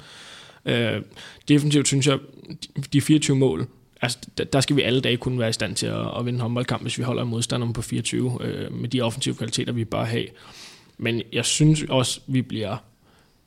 [0.67, 1.03] Øh,
[1.49, 2.19] defensivt synes jeg,
[2.93, 3.67] de 24 mål,
[4.03, 4.19] altså,
[4.53, 6.83] der skal vi alle dage kunne være i stand til at, at vinde en håndboldkamp,
[6.83, 10.27] hvis vi holder modstanderen på 24, øh, med de offensive kvaliteter, vi bør have.
[10.99, 12.77] Men jeg synes også, vi bliver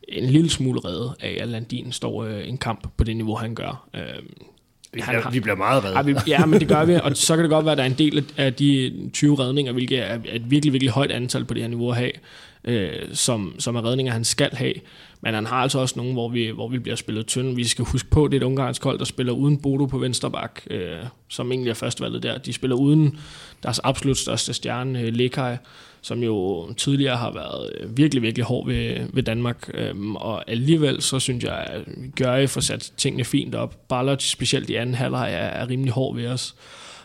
[0.08, 3.56] en lille smule reddet af, at Landin står øh, en kamp på det niveau, han
[3.56, 3.88] gør.
[3.94, 4.02] Øh,
[4.94, 5.96] vi, bliver, har, vi bliver meget reddet.
[5.96, 7.84] Ja, vi, ja, men det gør vi, og så kan det godt være, at der
[7.84, 11.54] er en del af de 20 redninger, hvilket er et virkelig, virkelig højt antal på
[11.54, 12.12] det her niveau at have,
[12.64, 14.74] øh, som, som er redninger, han skal have.
[15.22, 17.56] Men han har altså også nogle, hvor vi, hvor vi bliver spillet tynde.
[17.56, 20.32] Vi skal huske på, det er et ungarsk hold, der spiller uden Bodo på venstre
[20.32, 22.38] bak, øh, som egentlig er førstvalget der.
[22.38, 23.20] De spiller uden
[23.64, 25.58] deres absolut største stjerne, øh, Lekaj,
[26.08, 29.70] som jo tidligere har været øh, virkelig, virkelig hård ved, ved Danmark.
[29.74, 31.82] Øhm, og alligevel så synes jeg, at
[32.16, 33.88] Gørge får sat tingene fint op.
[33.88, 36.56] Ballard, specielt i anden halvleg, er, er rimelig hård ved os.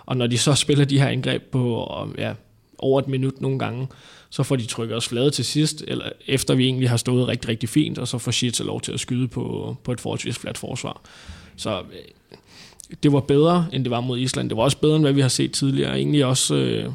[0.06, 1.88] Og når de så spiller de her angreb på
[2.18, 2.32] ja,
[2.78, 3.88] over et minut nogle gange,
[4.30, 7.48] så får de trykket os flade til sidst, eller efter vi egentlig har stået rigtig,
[7.48, 10.58] rigtig fint, og så får Sheets lov til at skyde på, på et forholdsvis fladt
[10.58, 11.00] forsvar.
[11.56, 12.36] Så øh,
[13.02, 14.48] det var bedre, end det var mod Island.
[14.48, 15.96] Det var også bedre, end hvad vi har set tidligere.
[15.96, 16.92] Egentlig også øh,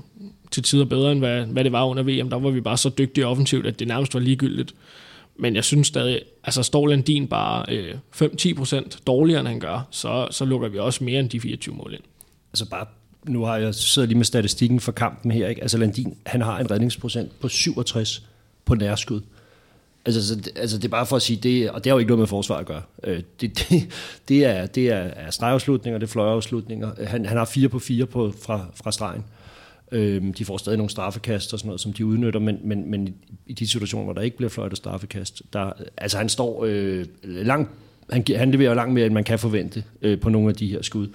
[0.52, 2.30] til tider bedre, end hvad, hvad det var under VM.
[2.30, 4.76] Der var vi bare så dygtige offensivt, at det nærmest var ligegyldigt.
[5.40, 10.28] Men jeg synes stadig, altså står Landin bare øh, 5-10% dårligere, end han gør, så,
[10.32, 12.04] så lukker vi også mere end de 24 mål ind.
[12.52, 12.86] Altså bare,
[13.24, 15.62] nu har jeg siddet lige med statistikken for kampen her, ikke?
[15.62, 18.24] altså Landin, han har en redningsprocent på 67
[18.66, 19.22] på nærskud.
[20.06, 22.10] Altså, så, altså det er bare for at sige, det, og det har jo ikke
[22.10, 22.82] noget med forsvar at gøre.
[23.04, 23.90] Øh, det, det,
[24.28, 27.06] det er, det er, er stregafslutninger, det er fløjeafslutninger.
[27.08, 29.26] Han, han har 4 på 4 på, fra, fra stregen.
[29.92, 33.16] Øhm, de får stadig nogle straffekast og sådan noget, som de udnytter, men, men, men
[33.46, 37.72] i de situationer, hvor der ikke bliver fløjtet straffekast, der, altså han står øh, langt,
[38.10, 40.82] han, han leverer langt mere, end man kan forvente øh, på nogle af de her
[40.82, 41.08] skud.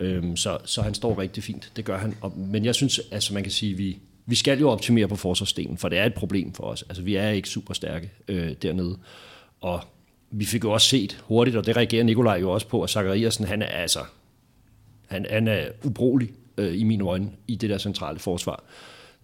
[0.00, 2.14] Øhm, så, så han står rigtig fint, det gør han.
[2.20, 5.78] Og, men jeg synes, altså man kan sige, vi, vi skal jo optimere på forsvarsdelen,
[5.78, 6.82] for det er et problem for os.
[6.82, 8.98] Altså vi er ikke super stærke øh, dernede.
[9.60, 9.80] Og
[10.30, 13.44] vi fik jo også set hurtigt, og det reagerer Nikolaj jo også på, at Zachariasen,
[13.44, 14.00] han er altså,
[15.06, 18.64] han, han er ubrugelig øh, i mine øjne, i det der centrale forsvar.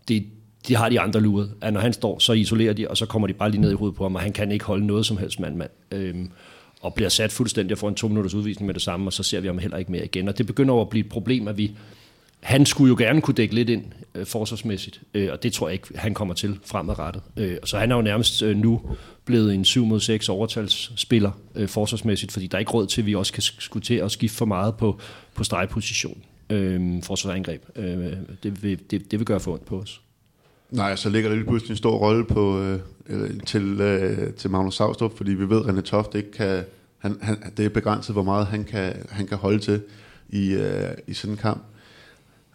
[0.08, 0.26] Det,
[0.68, 3.28] de har de andre luret, at når han står, så isolerer de, og så kommer
[3.28, 5.16] de bare lige ned i hovedet på ham, og han kan ikke holde noget som
[5.16, 5.70] helst mand-mand.
[5.90, 6.30] Øhm,
[6.80, 9.40] og bliver sat fuldstændig for en to minutters udvisning med det samme, og så ser
[9.40, 10.28] vi ham heller ikke mere igen.
[10.28, 11.76] Og det begynder over at blive et problem, at vi,
[12.40, 15.72] han skulle jo gerne kunne dække lidt ind øh, forsvarsmæssigt, øh, og det tror jeg
[15.72, 17.22] ikke, han kommer til fremadrettet.
[17.36, 18.80] Øh, så han er jo nærmest øh, nu
[19.24, 23.06] blevet en 7 mod 6 overtalsspiller øh, forsvarsmæssigt, fordi der er ikke råd til, at
[23.06, 25.00] vi også kan skulle til at skifte for meget på,
[25.34, 27.62] på stregposition øh, forsvarsangreb.
[27.76, 30.00] Øh, det, vil, det, det vil gøre for ondt på os.
[30.70, 34.76] Nej, så ligger der lige pludselig en stor rolle på, øh, til, øh, til Magnus
[34.76, 36.64] Savstrup, fordi vi ved, at René Toft ikke kan,
[36.98, 39.82] han, han, det er begrænset, hvor meget han kan, han kan holde til
[40.28, 41.62] i, øh, i sådan en kamp.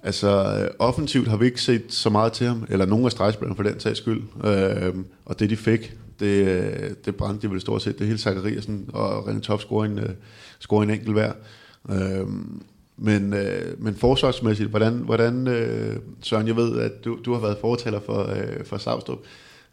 [0.03, 3.55] Altså, øh, offensivt har vi ikke set så meget til ham, eller nogen af stregspillerne
[3.55, 4.23] for den sags skyld.
[4.43, 7.99] Øh, og det, de fik, det, øh, det brændte de vel stort set.
[7.99, 10.09] Det hele Zachariasen og René Toft scorer en, øh,
[10.59, 11.33] scorer en enkelt hver.
[11.89, 12.27] Øh,
[13.03, 17.57] men, øh, men forsvarsmæssigt, hvordan, hvordan øh, Søren, jeg ved, at du, du har været
[17.61, 19.17] fortaler for, øh, for Savstrup,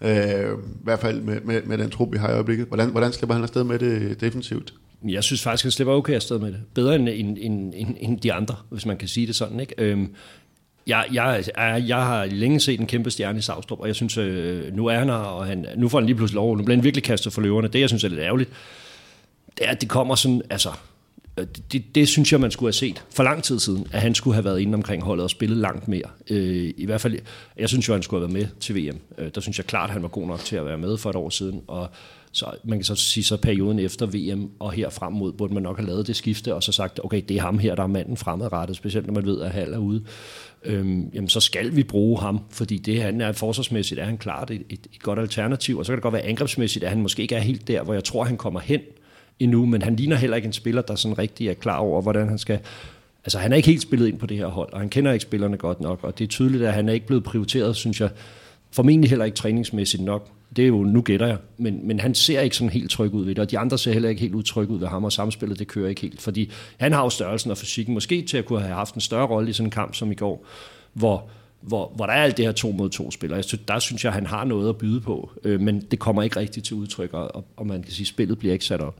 [0.00, 2.66] øh, i hvert fald med, med, med den trup, vi har i øjeblikket.
[2.66, 4.74] Hvordan, hvordan slipper han afsted med det defensivt?
[5.08, 6.60] Jeg synes faktisk, han slipper okay afsted med det.
[6.74, 9.60] Bedre end, end, end, end, end de andre, hvis man kan sige det sådan.
[9.60, 9.74] Ikke?
[9.78, 10.14] Øhm,
[10.86, 14.18] jeg, jeg, jeg, jeg har længe set en kæmpe stjerne i Savstrup, og jeg synes,
[14.18, 16.56] øh, nu er han her, og han, nu får han lige pludselig lov.
[16.56, 17.68] Nu bliver han virkelig kastet for løverne.
[17.68, 18.50] Det, jeg synes er lidt ærgerligt,
[19.58, 20.70] det er, at det kommer sådan, altså,
[21.38, 24.14] Øh, det, det synes jeg, man skulle have set for lang tid siden, at han
[24.14, 26.08] skulle have været inde omkring holdet og spillet langt mere.
[26.30, 27.18] Øh, I hvert fald,
[27.58, 28.98] jeg synes jo, han skulle have været med til VM.
[29.18, 31.10] Øh, der synes jeg klart, at han var god nok til at være med for
[31.10, 31.90] et år siden, og
[32.32, 35.62] så man kan så sige, så perioden efter VM og her frem mod, burde man
[35.62, 37.86] nok have lavet det skifte, og så sagt, okay, det er ham her, der er
[37.86, 40.04] manden fremadrettet, specielt når man ved, at Hall er ude.
[40.64, 44.50] Øhm, jamen, så skal vi bruge ham, fordi det han er forsvarsmæssigt, er han klart
[44.50, 47.22] et, et, et godt alternativ, og så kan det godt være angrebsmæssigt, at han måske
[47.22, 48.80] ikke er helt der, hvor jeg tror, han kommer hen,
[49.40, 52.28] endnu, men han ligner heller ikke en spiller, der sådan rigtig er klar over, hvordan
[52.28, 52.58] han skal...
[53.24, 55.22] Altså, han er ikke helt spillet ind på det her hold, og han kender ikke
[55.22, 58.10] spillerne godt nok, og det er tydeligt, at han er ikke blevet prioriteret, synes jeg,
[58.72, 60.28] formentlig heller ikke træningsmæssigt nok.
[60.56, 63.24] Det er jo, nu gætter jeg, men, men han ser ikke sådan helt tryg ud
[63.24, 65.58] ved det, og de andre ser heller ikke helt utryg ud ved ham, og samspillet,
[65.58, 68.60] det kører ikke helt, fordi han har jo størrelsen og fysikken, måske til at kunne
[68.60, 70.46] have haft en større rolle i sådan en kamp som i går,
[70.92, 73.78] hvor hvor, hvor der er alt det her to mod to spil, og synes, der
[73.78, 76.76] synes jeg, han har noget at byde på, øh, men det kommer ikke rigtigt til
[76.76, 78.96] udtryk, og, og man kan sige, spillet bliver ikke sat op.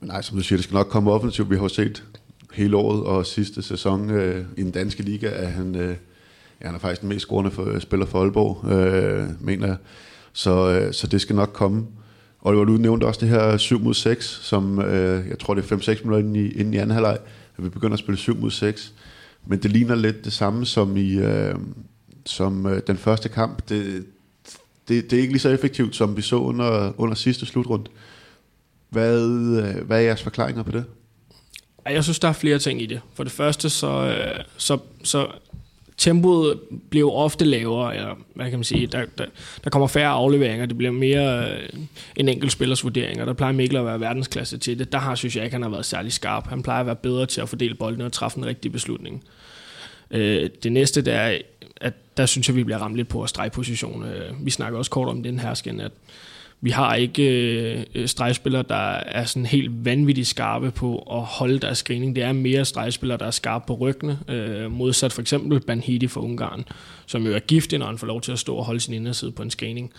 [0.00, 1.50] Nej, som du siger, det skal nok komme offensivt.
[1.50, 2.04] Vi har set
[2.52, 5.96] hele året og sidste sæson øh, i den danske liga, at han, øh,
[6.60, 9.76] ja, han er faktisk den mest scorende for, øh, spiller for Aalborg, øh, mener jeg.
[10.32, 11.86] Så, øh, så det skal nok komme.
[12.40, 15.76] Og du nævnte også det her 7 mod 6, som øh, jeg tror det er
[15.76, 17.18] 5-6 minutter inden i, inden i anden halvleg,
[17.58, 18.94] at vi begynder at spille 7 mod 6.
[19.46, 21.54] Men det ligner lidt det samme som i øh,
[22.26, 23.68] som øh, den første kamp.
[23.68, 24.06] Det,
[24.88, 27.84] det, det er ikke lige så effektivt, som vi så under, under sidste slutrunde.
[27.90, 28.17] Øh,
[28.96, 30.84] Øh, hvad er jeres forklaringer på det?
[31.90, 33.00] Jeg synes, der er flere ting i det.
[33.14, 35.26] For det første, så, øh, så, så
[35.96, 39.26] tempoet bliver ofte lavere, eller hvad kan man sige, der, der,
[39.64, 41.68] der kommer færre afleveringer, det bliver mere øh,
[42.16, 44.92] en enkelt spillers vurdering, og der plejer Mikkel at være verdensklasse til det.
[44.92, 46.48] Der har, synes jeg ikke, han har været særlig skarp.
[46.48, 49.24] Han plejer at være bedre til at fordele bolden og træffe en rigtig beslutning.
[50.10, 51.38] Øh, det næste, der er,
[51.80, 54.04] at der synes jeg, vi bliver ramt lidt på at stregposition.
[54.04, 55.92] Øh, vi snakker også kort om den her skin, at
[56.60, 57.22] vi har ikke
[57.94, 62.16] øh, stregspillere, der er sådan helt vanvittigt skarpe på at holde deres screening.
[62.16, 66.20] Det er mere stregspillere, der er skarpe på ryggene, øh, modsat for eksempel Banhidi fra
[66.20, 66.64] Ungarn,
[67.06, 69.32] som jo er giftig, når han får lov til at stå og holde sin inderside
[69.32, 69.92] på en screening.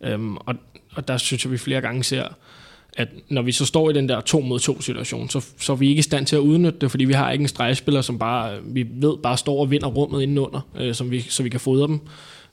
[0.00, 0.54] Øhm, og,
[0.94, 2.24] og der synes jeg, vi flere gange ser,
[2.96, 5.76] at når vi så står i den der to mod to situation, så, så er
[5.76, 8.18] vi ikke i stand til at udnytte det, fordi vi har ikke en stregspiller, som
[8.18, 11.60] bare, vi ved, bare står og vinder rummet indenunder, øh, som vi, så vi kan
[11.60, 12.00] fodre dem.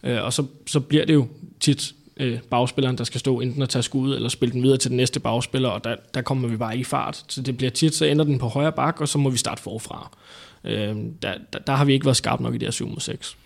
[0.04, 1.28] Øh, og så, så bliver det jo
[1.60, 4.90] tit øh, bagspilleren, der skal stå enten at tage skud eller spille den videre til
[4.90, 7.26] den næste bagspiller, og der, der kommer vi bare ikke i fart.
[7.28, 9.62] Så det bliver tit, så ender den på højre bak, og så må vi starte
[9.62, 10.18] forfra.
[10.66, 13.00] Øh, der, der, der har vi ikke været skarp nok i det her 7 mod
[13.00, 13.38] 6.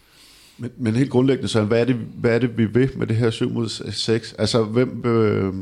[0.58, 3.16] Men, men helt grundlæggende, så hvad er, det, hvad er det, vi vil med det
[3.16, 4.34] her 7 mod 6?
[4.34, 5.06] Altså, hvem...
[5.06, 5.54] Øh,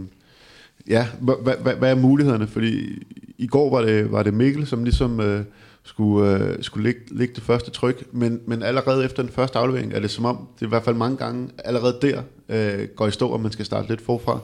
[0.88, 2.48] ja, hvad, hvad, hvad er mulighederne?
[2.48, 3.04] Fordi
[3.38, 5.20] i går var det, var det Mikkel, som ligesom...
[5.20, 5.46] Øh,
[5.84, 9.94] skulle, øh, skulle ligge, ligge det første tryk, men, men allerede efter den første aflevering
[9.94, 13.08] er det som om, det er i hvert fald mange gange allerede der øh, går
[13.08, 14.40] i stå, og man skal starte lidt forfra.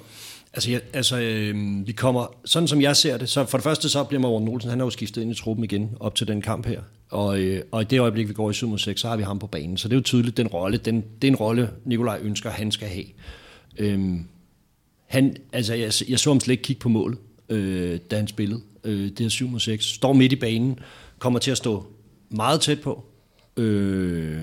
[0.53, 3.89] Altså, ja, altså øh, vi kommer, sådan som jeg ser det, så for det første
[3.89, 6.41] så bliver Morten Olsen, han har jo skiftet ind i truppen igen op til den
[6.41, 6.81] kamp her.
[7.09, 9.23] Og, øh, og i det øjeblik, vi går i 7 mod 6, så har vi
[9.23, 9.77] ham på banen.
[9.77, 12.71] Så det er jo tydeligt, den rolle, den, det er en rolle, Nikolaj ønsker, han
[12.71, 13.05] skal have.
[13.77, 14.19] Øh,
[15.07, 17.17] han, altså, jeg, jeg så ham slet ikke kigge på målet,
[17.49, 18.61] øh, da han spillede.
[18.83, 19.85] Øh, det er 7 mod 6.
[19.85, 20.79] Står midt i banen,
[21.19, 21.85] kommer til at stå
[22.29, 23.05] meget tæt på.
[23.57, 24.41] Øh,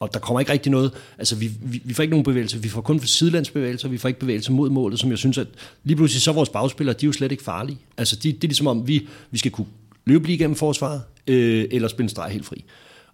[0.00, 2.68] og der kommer ikke rigtig noget, altså vi, vi, vi får ikke nogen bevægelse, vi
[2.68, 5.46] får kun sidelandsbevægelser, vi får ikke bevægelser mod målet, som jeg synes, at
[5.84, 7.78] lige pludselig så vores bagspillere, de er jo slet ikke farlige.
[7.98, 9.66] Altså de, det er ligesom om, vi, vi skal kunne
[10.04, 12.64] løbe lige igennem forsvaret, øh, eller spille en streg helt fri.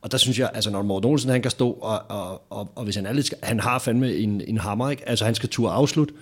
[0.00, 2.84] Og der synes jeg, altså når Morten Olsen, han kan stå, og, og, og, og
[2.84, 5.08] hvis han er lidt, han har fandme en, en hammer, ikke?
[5.08, 6.14] altså han skal turde afslutte,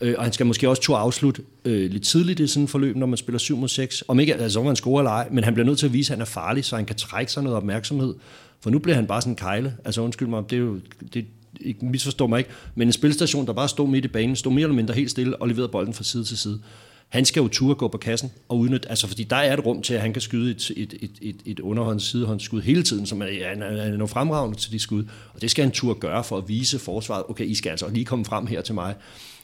[0.00, 2.96] Øh, og han skal måske også to afslutte øh, lidt tidligt i sådan et forløb,
[2.96, 4.04] når man spiller 7 mod 6.
[4.08, 6.12] Om ikke, altså om han scorer eller ej, men han bliver nødt til at vise,
[6.12, 8.14] at han er farlig, så han kan trække sig noget opmærksomhed.
[8.60, 9.76] For nu bliver han bare sådan en kejle.
[9.84, 10.80] Altså undskyld mig, det er jo,
[11.14, 11.26] det,
[11.60, 14.62] ikke, misforstår mig ikke, men en spilstation, der bare stod midt i banen, stod mere
[14.62, 16.60] eller mindre helt stille og leverede bolden fra side til side.
[17.08, 19.82] Han skal jo turde gå på kassen og udnytte, altså fordi der er et rum
[19.82, 23.22] til, at han kan skyde et, et, et, et, et underhånds sidehåndsskud hele tiden, som
[23.22, 25.04] er, han er, er fremragende til de skud.
[25.34, 28.04] Og det skal han turde gøre for at vise forsvaret, okay, I skal altså lige
[28.04, 28.94] komme frem her til mig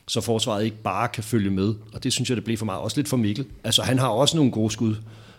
[0.09, 1.75] så forsvaret ikke bare kan følge med.
[1.93, 2.81] Og det synes jeg, det blev for meget.
[2.81, 3.47] Også lidt for Mikkel.
[3.65, 4.95] Altså, han har også nogle gode skud,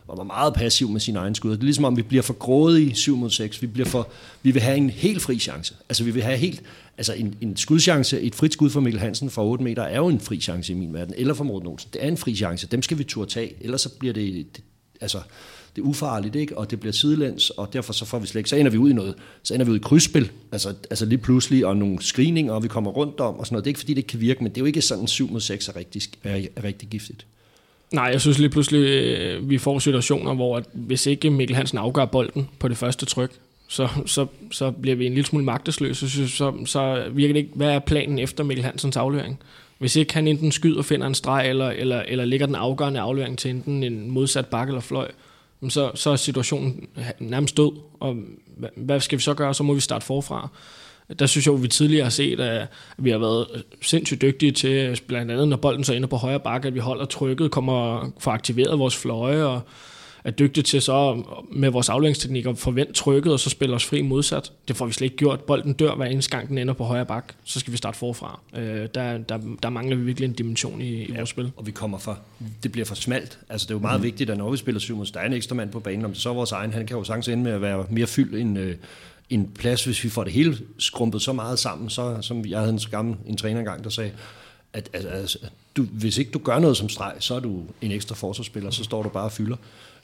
[0.07, 1.51] og var meget passiv med sine egne skud.
[1.51, 3.61] Det er ligesom om, vi bliver for grådige 7 mod 6.
[3.61, 4.07] Vi, bliver for,
[4.43, 5.75] vi vil have en helt fri chance.
[5.89, 6.61] Altså, vi vil have helt...
[6.97, 10.07] Altså, en, en skudchance, et frit skud for Mikkel Hansen fra 8 meter, er jo
[10.07, 11.13] en fri chance i min verden.
[11.17, 11.89] Eller for Morten Olsen.
[11.93, 12.67] Det er en fri chance.
[12.67, 13.53] Dem skal vi turde tage.
[13.61, 14.63] Ellers så bliver det, det
[15.01, 15.19] altså,
[15.75, 16.57] det er ufarligt, ikke?
[16.57, 18.89] og det bliver sidelæns, og derfor så får vi slet ikke, så ender vi ud
[18.89, 22.53] i noget, så ender vi ud i krydsspil, altså, altså lige pludselig, og nogle screeninger,
[22.53, 23.65] og vi kommer rundt om, og sådan noget.
[23.65, 25.31] Det er ikke fordi, det ikke kan virke, men det er jo ikke sådan 7
[25.31, 27.25] mod 6 er rigtig, er, er rigtig giftigt.
[27.93, 31.77] Nej, jeg synes lige pludselig, øh, vi får situationer, hvor at hvis ikke Mikkel Hansen
[31.77, 33.31] afgør bolden på det første tryk,
[33.67, 36.09] så, så, så bliver vi en lille smule magtesløse.
[36.09, 39.39] Så, så, så virker det ikke, hvad er planen efter Mikkel Hansens aflevering?
[39.77, 42.99] Hvis ikke han enten skyder og finder en streg, eller, eller, eller ligger den afgørende
[42.99, 45.11] aflevering til enten en modsat bakke eller fløj,
[45.69, 46.87] så, så er situationen
[47.19, 48.15] nærmest død, og
[48.75, 49.53] hvad skal vi så gøre?
[49.53, 50.49] Så må vi starte forfra.
[51.19, 55.01] Der synes jeg, at vi tidligere har set, at vi har været sindssygt dygtige til,
[55.07, 58.31] blandt andet når bolden så ender på højre bakke, at vi holder trykket, kommer for
[58.31, 59.61] aktiveret vores fløje, og
[60.23, 64.01] er dygtige til så med vores aflængsteknik at forvente trykket, og så spille os fri
[64.01, 64.51] modsat.
[64.67, 65.41] Det får vi slet ikke gjort.
[65.41, 67.33] Bolden dør hver eneste gang, den ender på højre bak.
[67.43, 68.39] Så skal vi starte forfra.
[68.55, 71.51] Øh, der, der, der mangler vi virkelig en dimension i, i ja, vores spil.
[71.57, 72.19] Og vi kommer for,
[72.63, 73.39] det bliver for smalt.
[73.49, 74.03] Altså det er jo meget mm.
[74.03, 76.11] vigtigt, at når vi spiller syv mod, der er en ekstra mand på banen, om
[76.11, 78.35] det så er vores egen, han kan jo sagtens ende med at være mere fyldt
[78.35, 78.75] end, øh,
[79.29, 82.73] en plads, hvis vi får det hele skrumpet så meget sammen, så, som jeg havde
[82.73, 84.11] en gammel en træner engang, der sagde,
[84.73, 85.37] at, at, at
[85.77, 88.83] du, hvis ikke du gør noget som streg, så er du en ekstra forsvarsspiller, så
[88.83, 89.55] står du bare og fylder.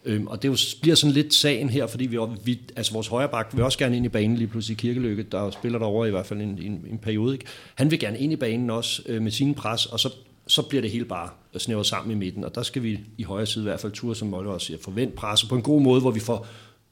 [0.06, 3.30] Øhm, og det jo, bliver sådan lidt sagen her, fordi vi, vi altså vores højre
[3.30, 6.26] bak vil også gerne ind i banen lige pludselig Kirkeløkke, der spiller derovre i hvert
[6.26, 7.34] fald en, en, en periode.
[7.34, 7.46] Ikke?
[7.76, 10.10] Han vil gerne ind i banen også øh, med sine pres, og så,
[10.48, 13.46] så bliver det hele bare snævret sammen i midten, og der skal vi i højre
[13.46, 16.02] side i hvert fald ture, som Molle også siger, forvent presset på en god måde,
[16.02, 16.48] hvor vi får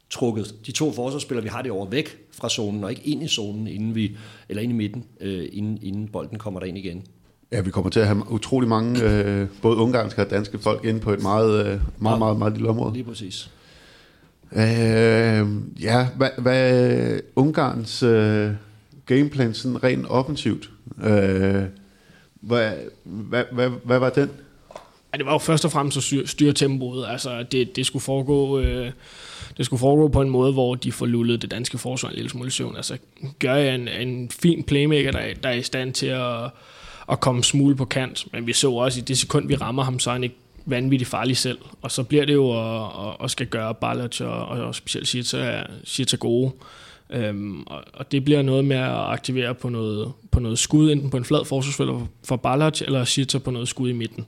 [0.10, 3.28] trukket de to forsvarsspillere, vi har det over væk fra zonen, og ikke ind i
[3.28, 4.18] zonen, inden vi,
[4.50, 7.04] eller ind i midten, øh, inden, inden bolden kommer ind igen.
[7.52, 11.00] Ja, vi kommer til at have utrolig mange, øh, både ungarske og danske folk inde
[11.00, 12.94] på et meget, øh, meget, meget, meget, meget lille område.
[12.94, 13.50] Lige præcis.
[14.52, 15.48] Øh,
[15.82, 18.52] ja, hvad, hvad Ungarns øh,
[19.06, 20.70] gameplan sådan rent offensivt?
[21.04, 21.64] Øh,
[22.42, 22.72] hvad,
[23.04, 24.30] hvad, hvad, hvad var den?
[25.14, 27.06] Ja, det var jo først og fremmest at styre tempoet.
[27.08, 28.60] Altså, det, det skulle foregå...
[28.60, 28.92] Øh,
[29.58, 32.30] det skulle foregå på en måde, hvor de får lullet det danske forsvar en lille
[32.30, 32.76] smule søvn.
[32.76, 32.98] Altså,
[33.40, 36.50] gør jeg en, en fin playmaker, der, der er i stand til at,
[37.12, 40.00] at komme smule på kant, men vi så også i det sekund, vi rammer ham,
[40.00, 41.58] så er han ikke vanvittigt farlig selv.
[41.82, 45.64] Og så bliver det jo at, at, at skal gøre Ballard og, og specielt Sita,
[45.84, 46.52] Sita gode.
[47.10, 51.10] Øhm, og, og det bliver noget med at aktivere på noget, på noget skud, enten
[51.10, 54.26] på en flad forsvarsspiller for Ballard, eller Sita på noget skud i midten.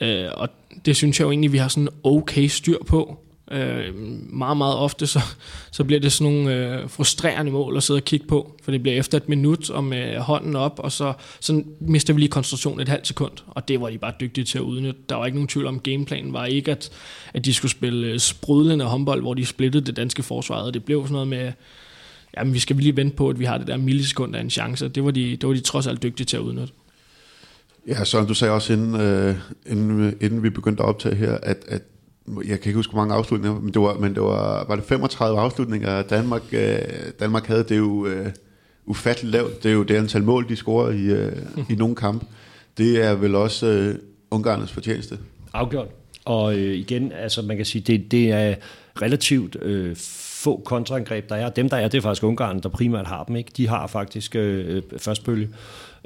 [0.00, 0.48] Øh, og
[0.86, 3.25] det synes jeg jo egentlig, vi har sådan okay styr på.
[3.50, 3.94] Øh,
[4.32, 5.20] meget, meget ofte, så,
[5.70, 8.82] så bliver det sådan nogle øh, frustrerende mål at sidde og kigge på, for det
[8.82, 12.30] bliver efter et minut og med øh, hånden op, og så, så mister vi lige
[12.30, 15.00] koncentrationen et halvt sekund, og det var de bare dygtige til at udnytte.
[15.08, 16.90] Der var ikke nogen tvivl om, gameplanen var ikke, at,
[17.34, 20.84] at de skulle spille øh, sprudlende håndbold, hvor de splittede det danske forsvar, og det
[20.84, 21.52] blev sådan noget med,
[22.36, 24.88] jamen vi skal lige vente på, at vi har det der millisekund af en chance,
[24.88, 26.72] det var de, det var de trods alt dygtige til at udnytte.
[27.88, 29.34] Ja, Søren, du sagde også, inden, øh,
[29.66, 31.82] inden, inden vi begyndte at optage her, at, at
[32.28, 34.84] jeg kan ikke huske, hvor mange afslutninger, men det var, men det var, var det
[34.84, 36.78] 35 afslutninger, Danmark, øh,
[37.20, 37.64] Danmark havde.
[37.64, 38.26] Det jo øh,
[38.86, 39.62] ufatteligt lavt.
[39.62, 41.32] Det er jo det antal mål, de scorer i, øh,
[41.70, 42.26] i nogle kampe.
[42.78, 43.94] Det er vel også øh,
[44.30, 45.18] Ungarnes fortjeneste.
[45.52, 45.88] Afgjort.
[46.24, 48.54] Og øh, igen, altså man kan sige, det, det er
[49.02, 49.96] relativt øh,
[50.46, 51.48] få kontraangreb, der er.
[51.48, 53.36] Dem, der er, det er faktisk Ungarn, der primært har dem.
[53.36, 53.50] Ikke?
[53.56, 55.48] De har faktisk øh, førstbølge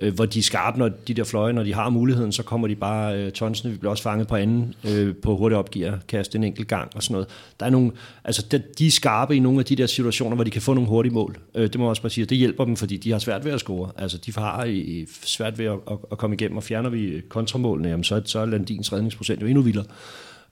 [0.01, 2.69] øh, hvor de er skarpe, når de der fløje, når de har muligheden, så kommer
[2.69, 3.71] de bare øh, tonsene.
[3.71, 7.03] Vi bliver også fanget på anden, øh, på hurtigt opgiver, kaste en enkelt gang og
[7.03, 7.29] sådan noget.
[7.61, 7.93] Der er nogle,
[8.25, 10.75] altså de, de er skarpe i nogle af de der situationer, hvor de kan få
[10.75, 11.39] nogle hurtige mål.
[11.55, 13.53] Øh, det må jeg også bare sige, det hjælper dem, fordi de har svært ved
[13.53, 13.91] at score.
[13.97, 17.89] Altså de har i, svært ved at, at, at, komme igennem, og fjerner vi kontramålene,
[17.89, 19.85] jamen, så, så er Landins redningsprocent jo endnu vildere.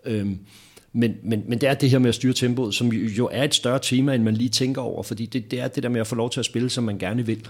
[0.05, 0.27] Øh,
[0.93, 3.55] men, men, men det er det her med at styre tempoet, som jo er et
[3.55, 6.07] større tema, end man lige tænker over, fordi det, det er det der med at
[6.07, 7.49] få lov til at spille, som man gerne vil.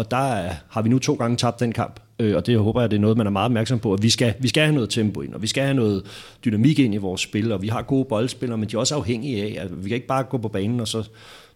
[0.00, 2.90] Og der har vi nu to gange tabt den kamp, øh, og det håber jeg,
[2.90, 4.90] det er noget, man er meget opmærksom på, at vi skal, vi skal have noget
[4.90, 6.02] tempo ind, og vi skal have noget
[6.44, 9.42] dynamik ind i vores spil, og vi har gode boldspillere, men de er også afhængige
[9.42, 11.08] af, at vi kan ikke bare gå på banen, og så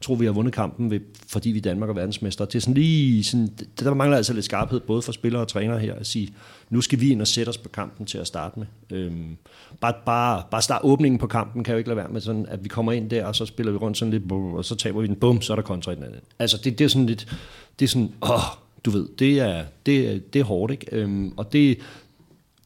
[0.04, 2.44] tror vi har vundet kampen, ved, fordi vi er Danmark og verdensmester.
[2.44, 3.48] Det er sådan lige, sådan,
[3.80, 6.34] der mangler altså lidt skarphed, både for spillere og trænere her, at sige,
[6.70, 8.66] nu skal vi ind og sætte os på kampen til at starte med.
[8.90, 9.36] Øhm,
[9.80, 12.64] bare, bare, bare start åbningen på kampen kan jo ikke lade være med sådan, at
[12.64, 15.06] vi kommer ind der, og så spiller vi rundt sådan lidt, og så taber vi
[15.06, 16.20] den, bum, så er der kontra i den anden.
[16.38, 17.36] Altså det, det er sådan lidt,
[17.78, 18.40] det er sådan, åh,
[18.84, 20.86] du ved, det er, det, det er hårdt, ikke?
[20.92, 21.78] Øhm, og det,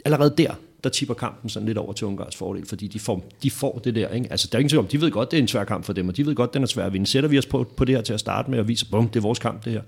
[0.05, 3.51] allerede der, der tipper kampen sådan lidt over til Ungars fordel, fordi de får, de
[3.51, 4.09] får det der.
[4.09, 4.27] Ikke?
[4.31, 5.93] Altså, der er ingen tvivl om, de ved godt, det er en svær kamp for
[5.93, 7.07] dem, og de ved godt, den er svær at vinde.
[7.07, 9.17] Sætter vi os på, på det her til at starte med og viser, bum, det
[9.17, 9.83] er vores kamp, det her,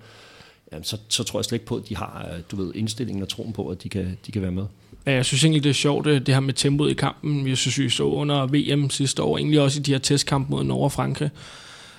[0.72, 3.22] jamen, så, så tror jeg slet ikke på, at de har øh, du ved, indstillingen
[3.22, 4.64] og troen på, at de kan, de kan være med.
[5.06, 7.48] Ja, jeg synes egentlig, det er sjovt, øh, det her med tempoet i kampen.
[7.48, 10.64] Jeg synes, vi så under VM sidste år, egentlig også i de her testkampe mod
[10.64, 11.30] Norge og Frankrig,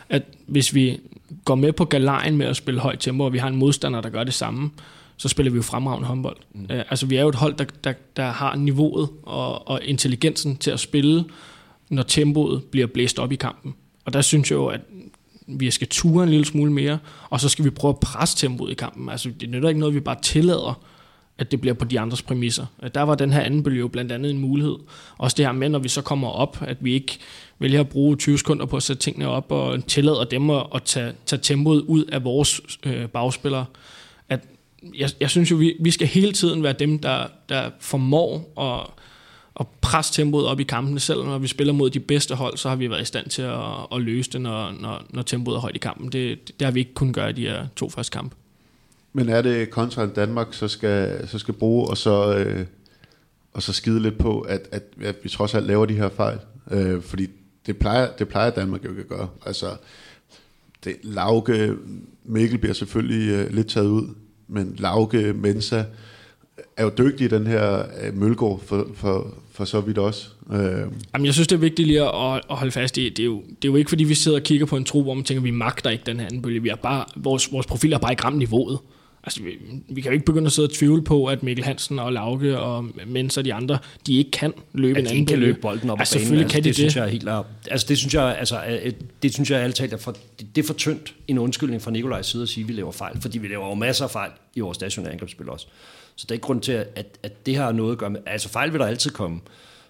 [0.09, 0.99] at hvis vi
[1.45, 4.09] går med på galejen med at spille højt tempo, og vi har en modstander, der
[4.09, 4.71] gør det samme,
[5.21, 6.37] så spiller vi jo fremragende håndbold.
[6.53, 6.61] Mm.
[6.61, 10.57] Uh, altså vi er jo et hold, der, der, der har niveauet og, og intelligensen
[10.57, 11.25] til at spille,
[11.89, 13.75] når tempoet bliver blæst op i kampen.
[14.05, 14.81] Og der synes jeg jo, at
[15.47, 18.71] vi skal ture en lille smule mere, og så skal vi prøve at presse tempoet
[18.71, 19.09] i kampen.
[19.09, 20.79] Altså det nytter ikke noget, vi bare tillader,
[21.37, 22.65] at det bliver på de andres præmisser.
[22.93, 24.75] Der var den her anden bølge jo blandt andet en mulighed.
[25.17, 27.19] Også det her med, når vi så kommer op, at vi ikke
[27.59, 30.83] vælger at bruge 20 sekunder på at sætte tingene op og tillader dem at, at
[30.83, 33.65] tage, tage tempoet ud af vores øh, bagspillere.
[34.97, 39.03] Jeg, jeg synes jo, vi, vi skal hele tiden være dem, der, der formår at,
[39.59, 40.99] at presse tempoet op i kampene.
[40.99, 43.41] Selv når vi spiller mod de bedste hold, så har vi været i stand til
[43.41, 46.11] at, at løse det, når, når, når tempoet er højt i kampen.
[46.11, 48.35] Det, det har vi ikke kunnet gøre i de her to første kampe.
[49.13, 52.65] Men er det kontra Danmark, så skal, så skal bruge og så, øh,
[53.53, 56.39] og så skide lidt på, at, at, at vi trods alt laver de her fejl?
[56.71, 57.27] Øh, fordi
[57.65, 59.29] det, plejer, det plejer Danmark jo ikke at gøre.
[59.45, 59.75] Altså,
[60.83, 61.73] det, Lauke,
[62.23, 64.15] Mikkel bliver selvfølgelig øh, lidt taget ud,
[64.51, 65.83] men Lauke, Mensa
[66.77, 70.27] er jo dygtig i den her øh, Mølgaard for, for, for så vidt også.
[70.53, 70.59] Øh.
[71.13, 73.09] Jamen, jeg synes, det er vigtigt lige at, at holde fast i.
[73.09, 75.03] Det er, jo, det er jo ikke, fordi vi sidder og kigger på en tro,
[75.03, 76.61] hvor man tænker, vi magter ikke den her anden bølge.
[76.61, 78.79] Vi er bare, vores, vores profil er bare ikke ramt niveauet.
[79.23, 79.49] Altså, vi,
[79.89, 82.59] vi kan jo ikke begynde at sidde og tvivle på, at Mikkel Hansen og Lauke
[82.59, 85.89] og Mens og de andre, de ikke kan løbe at en anden kan løbe bolden
[85.89, 86.21] op altså, banen.
[86.21, 86.75] Selvfølgelig altså, kan de det.
[86.75, 87.29] Synes jeg er helt,
[87.71, 88.61] altså, det synes jeg, altså,
[89.23, 90.17] det synes jeg altid er for,
[90.55, 93.21] det er for tyndt en undskyldning fra Nikolajs side at sige, at vi laver fejl,
[93.21, 95.67] fordi vi laver jo masser af fejl i vores stationære angrebsspil også.
[96.15, 98.49] Så der er ikke grund til, at, at det har noget at gøre med, altså
[98.49, 99.39] fejl vil der altid komme,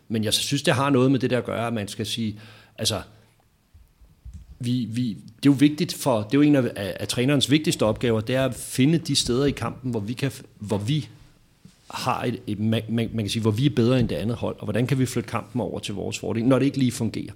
[0.10, 2.40] men jeg synes, det har noget med det der at gøre, at man skal sige,
[2.78, 3.02] altså,
[4.66, 7.52] vi, vi, det er jo vigtigt for, det er jo en af, af, af trænerens
[7.52, 11.08] vigtigste opgaver, det er at finde de steder i kampen, hvor vi, kan, hvor vi
[11.92, 14.38] har et, et man, man, man kan sige, hvor vi er bedre end det andet
[14.38, 16.92] hold, og hvordan kan vi flytte kampen over til vores fordel, når det ikke lige
[16.92, 17.34] fungerer.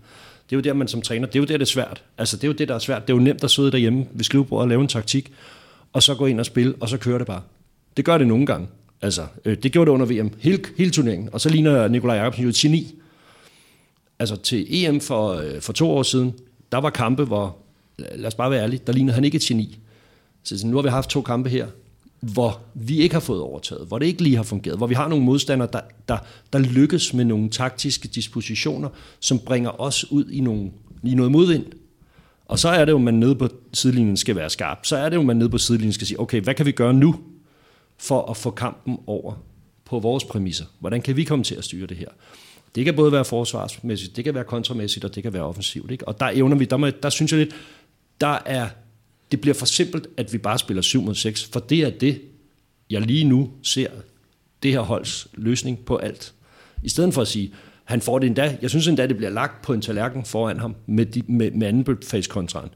[0.50, 2.04] Det er jo der, man som træner, det er jo der, det er svært.
[2.18, 3.08] Altså, det er jo det, der er svært.
[3.08, 5.32] Det er jo nemt at sidde derhjemme ved skrivebordet og lave en taktik,
[5.94, 7.42] og så gå ind og spille, og så kører det bare.
[7.98, 8.68] Det gør det nogle gange.
[9.02, 11.30] Altså, øh, det gjorde det under VM, hele, hele turneringen.
[11.32, 12.96] Og så ligner Nikolaj Jacobsen jo et geni.
[14.20, 16.34] Altså til EM for, øh, for to år siden,
[16.72, 17.58] der var kampe, hvor,
[17.98, 19.80] lad os bare være ærlige, der lignede han ikke et geni.
[20.44, 21.68] Så nu har vi haft to kampe her,
[22.20, 25.08] hvor vi ikke har fået overtaget, hvor det ikke lige har fungeret, hvor vi har
[25.08, 26.18] nogle modstandere, der, der,
[26.54, 28.90] der lykkes med nogle taktiske dispositioner,
[29.20, 30.72] som bringer os ud i, nogle,
[31.04, 31.66] i noget modvind.
[32.46, 34.86] Og så er det jo, man nede på sidelinjen skal være skarp.
[34.86, 36.94] Så er det jo, man nede på sidelinjen skal sige, okay, hvad kan vi gøre
[36.94, 37.16] nu
[37.98, 39.34] for at få kampen over
[39.86, 40.66] på vores præmisser?
[40.80, 42.08] Hvordan kan vi komme til at styre det her?
[42.76, 45.92] Det kan både være forsvarsmæssigt, det kan være kontramæssigt, og det kan være offensivt.
[45.92, 46.08] Ikke?
[46.08, 47.56] Og der evner vi, der, må, der synes jeg lidt,
[48.22, 48.68] der er,
[49.32, 52.22] det bliver for simpelt, at vi bare spiller 7 mod 6, for det er det,
[52.90, 53.88] jeg lige nu ser
[54.64, 56.34] det her holds løsning på alt.
[56.84, 57.54] I stedet for at sige,
[57.84, 60.76] han får det endda, jeg synes endda, det bliver lagt på en tallerken foran ham
[60.86, 62.70] med, de, med, med anden face kontraen.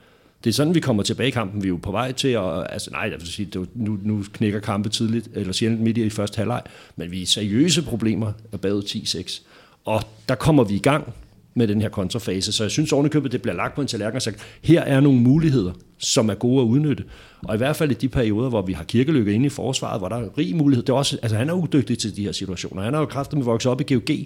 [0.44, 1.64] Det er sådan, vi kommer tilbage i kampen.
[1.64, 2.68] Vi er jo på vej til at...
[2.70, 6.10] Altså nej, jeg vil sige, det nu, nu knækker kampe tidligt, eller sjældent midt i
[6.10, 6.62] første halvleg,
[6.96, 9.42] men vi er seriøse problemer af bagud 10-6.
[9.86, 11.14] Og der kommer vi i gang
[11.54, 12.52] med den her kontrafase.
[12.52, 15.20] Så jeg synes ovenikøbet, det bliver lagt på en tallerken og sagt, her er nogle
[15.20, 17.04] muligheder, som er gode at udnytte.
[17.44, 20.10] Og i hvert fald i de perioder, hvor vi har kirkelykke inde i forsvaret, hvor
[20.10, 20.84] der er rig mulighed.
[20.86, 22.84] Det er også, altså han er udygtig til de her situationer.
[22.84, 24.18] Han har jo kraftigt med vokset op i GOG.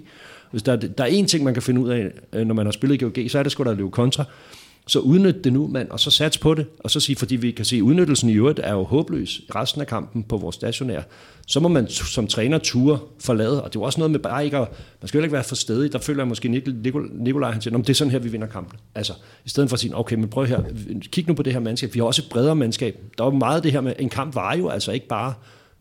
[0.50, 2.72] Hvis der, der er én ting, man kan finde ud af, øh, når man har
[2.72, 4.24] spillet i GOG, så er det sgu da at løbe kontra.
[4.86, 7.50] Så udnyt det nu, mand, og så sats på det, og så sige, fordi vi
[7.50, 11.02] kan se, at udnyttelsen i øvrigt er jo håbløs resten af kampen på vores stationær.
[11.46, 14.44] Så må man som træner ture forlade, og det er jo også noget med bare
[14.44, 14.68] ikke at,
[15.00, 15.92] man skal jo ikke være for stedig.
[15.92, 16.48] Der føler jeg måske,
[17.12, 18.78] Nikolaj, han siger, det er sådan her, vi vinder kampen.
[18.94, 19.12] Altså,
[19.44, 20.62] i stedet for at sige, okay, men prøv her,
[21.12, 21.94] kig nu på det her mandskab.
[21.94, 22.98] Vi har også et bredere mandskab.
[23.18, 25.34] Der var meget det her med, en kamp var jo altså ikke bare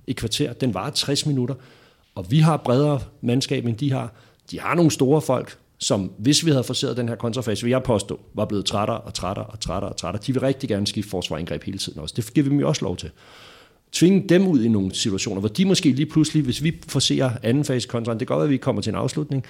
[0.07, 1.55] et kvarter, den var 60 minutter.
[2.15, 4.13] Og vi har bredere mandskab, end de har.
[4.51, 7.83] De har nogle store folk, som hvis vi havde forseret den her kontrafase, vil jeg
[7.83, 10.23] påstå, var blevet trættere og trættere og trættere og trættere.
[10.27, 12.13] De vil rigtig gerne skifte forsvarangreb hele tiden også.
[12.17, 13.09] Det giver vi dem jo også lov til.
[13.91, 17.65] Tvinge dem ud i nogle situationer, hvor de måske lige pludselig, hvis vi forser anden
[17.65, 19.43] fase kontra, det kan godt være, at vi kommer til en afslutning,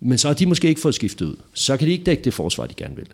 [0.00, 1.36] men så har de måske ikke fået skiftet ud.
[1.54, 3.06] Så kan de ikke dække det forsvar, de gerne vil.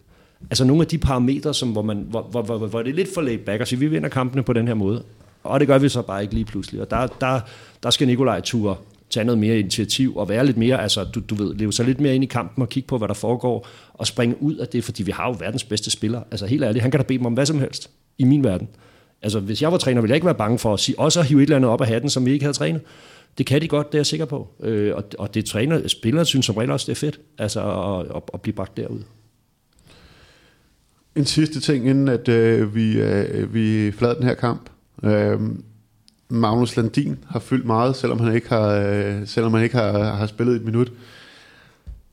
[0.51, 3.15] Altså nogle af de parametre, som, hvor, man, hvor, hvor, hvor, hvor det er lidt
[3.15, 5.05] for laid back, og sige, vi vinder kampene på den her måde.
[5.43, 6.81] Og det gør vi så bare ikke lige pludselig.
[6.81, 7.41] Og der, der,
[7.83, 8.77] der skal Nikolaj ture
[9.15, 12.01] tage noget mere initiativ og være lidt mere, altså du, du ved, leve sig lidt
[12.01, 14.85] mere ind i kampen og kigge på, hvad der foregår, og springe ud af det,
[14.85, 16.23] fordi vi har jo verdens bedste spiller.
[16.31, 18.69] Altså helt ærligt, han kan da bede mig om hvad som helst i min verden.
[19.23, 21.27] Altså hvis jeg var træner, ville jeg ikke være bange for at sige, også at
[21.27, 22.81] hive et eller andet op af hatten, som vi ikke havde trænet.
[23.39, 24.49] Det kan de godt, det er jeg sikker på.
[24.61, 28.17] Øh, og, og det træner, spillere synes som regel også, det er fedt, altså at,
[28.17, 29.01] at, at blive bragt derud.
[31.17, 34.71] En sidste ting, inden at øh, vi, øh, vi flader den her kamp.
[35.05, 35.41] Øh,
[36.29, 40.27] Magnus Landin har fyldt meget, selvom han ikke har, øh, selvom han ikke har, har
[40.27, 40.93] spillet et minut.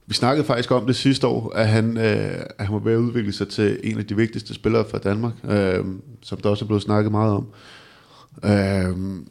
[0.08, 2.98] Vi snakkede faktisk om det sidste år, at han, øh, at han var ved at
[2.98, 5.86] udvikle sig til en af de vigtigste spillere fra Danmark, øh,
[6.22, 7.48] som der også er blevet snakket meget om.
[8.44, 9.22] Øh,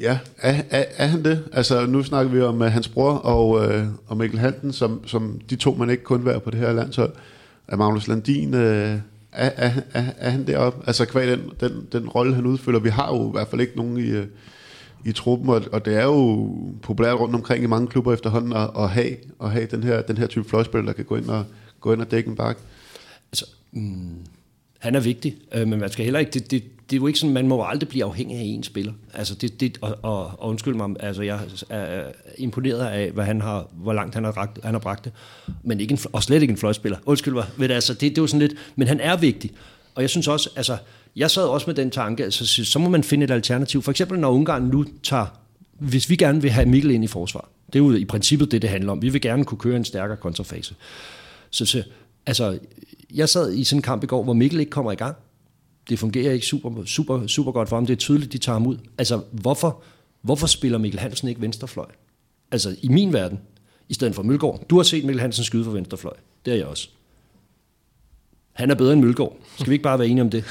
[0.00, 1.44] ja, er, er, er han det?
[1.52, 5.40] Altså, nu snakker vi om uh, hans bror og, øh, og Mikkel Hansen, som, som
[5.50, 7.12] de to, man ikke kun være på det her landshold.
[7.68, 8.54] Er Magnus Landin...
[8.54, 8.98] Øh,
[9.32, 10.86] er, er, er, er han deroppe?
[10.86, 12.80] Altså kvad den, den, den rolle, han udfylder.
[12.80, 14.26] Vi har jo i hvert fald ikke nogen i, øh,
[15.04, 16.50] i truppen, og, og det er jo
[16.82, 20.18] populært rundt omkring i mange klubber efterhånden at, at have, at have den, her, den
[20.18, 21.44] her type fløjspiller, der kan gå ind og,
[21.80, 22.58] gå ind og dække en bak.
[23.32, 24.16] Altså, mm,
[24.82, 27.18] han er vigtig, øh, men man skal heller ikke, det, det, det er jo ikke
[27.18, 28.92] sådan, man må aldrig blive afhængig af en spiller.
[29.14, 32.04] Altså det, det, og, og, og undskyld mig, altså jeg er
[32.38, 35.12] imponeret af, hvad han har, hvor langt han har, ragt, han har bragt det,
[35.62, 36.98] men ikke en, og slet ikke en fløjspiller.
[37.06, 39.50] Undskyld mig, ved det, altså det, det var sådan lidt, men han er vigtig.
[39.94, 40.76] Og jeg synes også, altså,
[41.16, 43.82] jeg sad også med den tanke, altså, så, så må man finde et alternativ.
[43.82, 45.26] For eksempel, når Ungarn nu tager,
[45.78, 48.62] hvis vi gerne vil have Mikkel ind i forsvar, det er jo i princippet det,
[48.62, 49.02] det handler om.
[49.02, 50.74] Vi vil gerne kunne køre en stærkere kontrafase
[51.50, 51.82] Så, så
[52.26, 52.58] altså,
[53.14, 55.16] jeg sad i sådan en kamp i går, hvor Mikkel ikke kommer i gang.
[55.88, 57.86] Det fungerer ikke super, super, super godt for ham.
[57.86, 58.76] Det er tydeligt, de tager ham ud.
[58.98, 59.82] Altså, hvorfor,
[60.22, 61.86] hvorfor spiller Mikkel Hansen ikke venstrefløj?
[62.52, 63.40] Altså, i min verden,
[63.88, 64.64] i stedet for Mølgaard.
[64.70, 66.14] Du har set Mikkel Hansen skyde for venstrefløj.
[66.44, 66.88] Det er jeg også.
[68.52, 69.36] Han er bedre end Mølgaard.
[69.54, 70.44] Skal vi ikke bare være enige om det?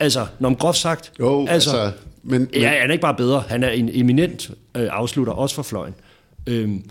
[0.00, 1.12] Altså, når man groft sagt...
[1.20, 3.40] Jo, altså, altså, men, men, Ja, han er ikke bare bedre.
[3.40, 5.94] Han er en eminent øh, afslutter, også for fløjen.
[6.46, 6.90] Øhm,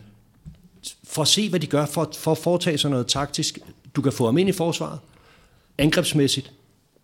[1.04, 3.60] for at se, hvad de gør, for, for at foretage sig noget taktisk.
[3.96, 5.00] Du kan få ham ind i forsvaret.
[5.78, 6.52] Angrebsmæssigt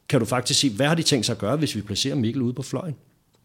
[0.09, 2.41] kan du faktisk se, hvad har de tænkt sig at gøre, hvis vi placerer Mikkel
[2.41, 2.95] ude på fløjen?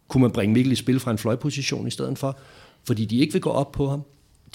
[0.07, 2.37] Kunne man bringe Mikkel i spil fra en fløjposition i stedet for?
[2.83, 4.01] Fordi de ikke vil gå op på ham.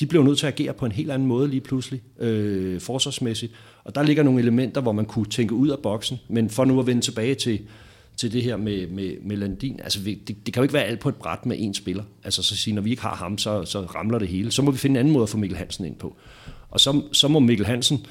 [0.00, 3.52] De bliver nødt til at agere på en helt anden måde lige pludselig, øh, forsvarsmæssigt.
[3.84, 6.18] Og der ligger nogle elementer, hvor man kunne tænke ud af boksen.
[6.28, 7.60] Men for nu at vende tilbage til,
[8.16, 10.84] til det her med, med, med Landin, altså vi- det, det kan jo ikke være
[10.84, 12.04] alt på et bræt med én spiller.
[12.24, 14.50] Altså så sige, når vi ikke har ham, så, så ramler det hele.
[14.50, 16.16] Så må vi finde en anden måde at få Mikkel Hansen ind på.
[16.70, 18.06] Og så, så må Mikkel Hansen,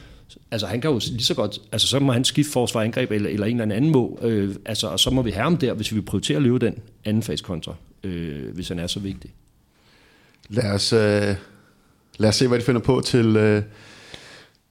[0.51, 3.29] altså han kan jo lige så godt, altså så må han skifte forsvar angreb, eller,
[3.29, 5.95] eller en eller anden må, øh, altså, og så må vi have ham der, hvis
[5.95, 9.33] vi prioriterer at løbe den anden fase kontra, øh, hvis han er så vigtig.
[10.49, 11.35] lad, os, øh,
[12.17, 13.63] lad os se, hvad de finder på til, øh,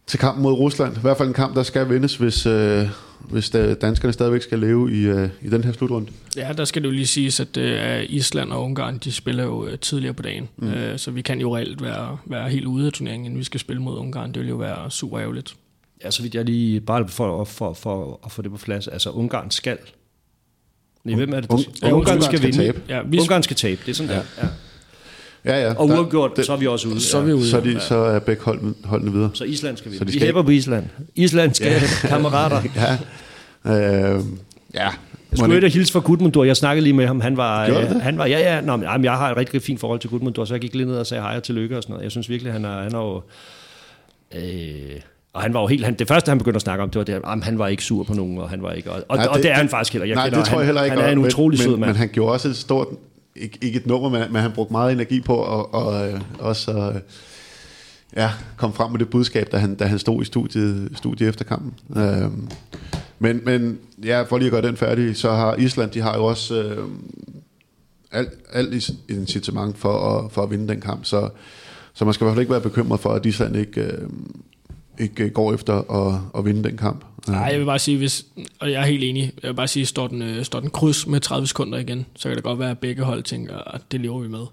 [0.07, 0.97] til kampen mod Rusland.
[0.97, 2.89] I hvert fald en kamp, der skal vindes, hvis, øh,
[3.21, 6.11] hvis øh, danskerne stadigvæk skal leve i, øh, i den her slutrunde.
[6.37, 9.67] Ja, der skal det jo lige siges, at øh, Island og Ungarn, de spiller jo
[9.67, 10.49] øh, tidligere på dagen.
[10.57, 10.69] Mm.
[10.69, 13.61] Øh, så vi kan jo reelt være, være helt ude af turneringen, inden vi skal
[13.61, 14.33] spille mod Ungarn.
[14.33, 15.55] Det vil jo være super ærgerligt.
[16.05, 19.11] Ja, så vidt jeg lige, bare for, for, for at få det på plads, altså
[19.11, 19.79] Ungarn skal.
[21.05, 21.57] Nej, hvem er det, der?
[21.57, 22.65] Ja, Ungarn Ungarn skal skal vinde.
[22.65, 22.83] tabe.
[22.89, 24.23] Ja, vi, Ungarn skal tabe, det er sådan der.
[24.43, 24.49] Ja.
[25.47, 25.75] Ja, ja.
[25.75, 27.01] Og uafgjort, det- så er vi også ude.
[27.01, 27.51] så er vi ude.
[27.51, 29.31] Så er, de, så er begge hold, holdene videre.
[29.35, 29.99] Så Island skal vinde.
[29.99, 30.85] Så de vi hæpper på Island.
[31.15, 32.09] Island skal ja.
[32.09, 32.63] kammerater.
[32.77, 34.13] Ja.
[34.15, 34.21] Øh,
[34.75, 34.89] ja.
[35.31, 36.45] Jeg skulle det- ikke hilse fra Gudmundur.
[36.45, 37.21] Jeg snakkede lige med ham.
[37.21, 38.03] Han var, øh, det?
[38.03, 38.61] han var ja, ja.
[38.61, 40.87] Nå, men, jamen, jeg har et rigtig fint forhold til Gudmundur, så jeg gik lige
[40.87, 42.03] ned og sagde hej og tillykke og sådan noget.
[42.05, 43.23] Jeg synes virkelig, han er, han er jo...
[44.35, 45.01] Øh,
[45.33, 47.05] og han var jo helt, han, det første, han begyndte at snakke om, det var
[47.05, 49.27] det, at han var ikke sur på nogen, og han var ikke, og, og, Nej,
[49.27, 50.07] og det- det er han faktisk heller.
[50.07, 50.97] Jeg Nej, kender, det tror han, jeg heller ikke.
[50.97, 51.91] Han er en utrolig men, sød mand.
[51.91, 52.87] men han gjorde også et stort,
[53.39, 56.21] ikke, ikke et nummer, men, men han brugte meget energi på at og, og, øh,
[56.39, 57.01] også øh,
[58.17, 61.45] ja, kom frem med det budskab, da han, da han stod i studiet, studiet efter
[61.45, 61.75] kampen.
[61.97, 62.49] Øhm,
[63.19, 66.25] men, men ja, for lige at gøre den færdig, så har Island, de har jo
[66.25, 66.89] også øh,
[68.13, 71.29] alt, alt incitament for at, for at vinde den kamp, så,
[71.95, 74.09] så man skal i hvert fald ikke være bekymret for, at Island ikke, øh,
[74.99, 77.05] ikke går efter at, at vinde den kamp.
[77.29, 78.27] Nej, jeg vil bare sige, hvis,
[78.61, 81.07] og jeg er helt enig, jeg vil bare sige, står den, øh, står den kryds
[81.07, 84.01] med 30 sekunder igen, så kan det godt være, at begge hold tænker, at det
[84.01, 84.47] lever vi med.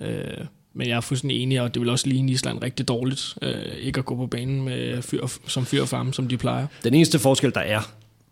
[0.00, 3.52] Øh, men jeg er fuldstændig enig, og det vil også ligne Island rigtig dårligt, øh,
[3.80, 6.66] ikke at gå på banen med fyr, som fyr og farm, som de plejer.
[6.84, 7.80] Den eneste forskel, der er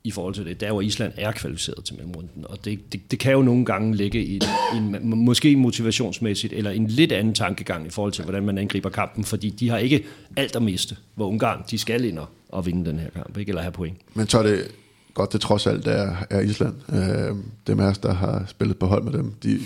[0.08, 2.44] i forhold til det, det er jo, at Island er kvalificeret til mellemrunden.
[2.48, 4.40] Og det, det, det kan jo nogle gange ligge i
[4.74, 8.90] en, en, måske motivationsmæssigt, eller en lidt anden tankegang i forhold til, hvordan man angriber
[8.90, 10.04] kampen, fordi de har ikke
[10.36, 13.48] alt at miste, hvor Ungarn, de skal ind og, og vinde den her kamp, ikke?
[13.50, 13.96] eller have point.
[14.14, 14.70] Men så er det
[15.14, 16.74] godt, det trods alt er, er Island.
[16.92, 17.36] Øh,
[17.66, 19.50] dem af os, der har spillet på hold med dem, de,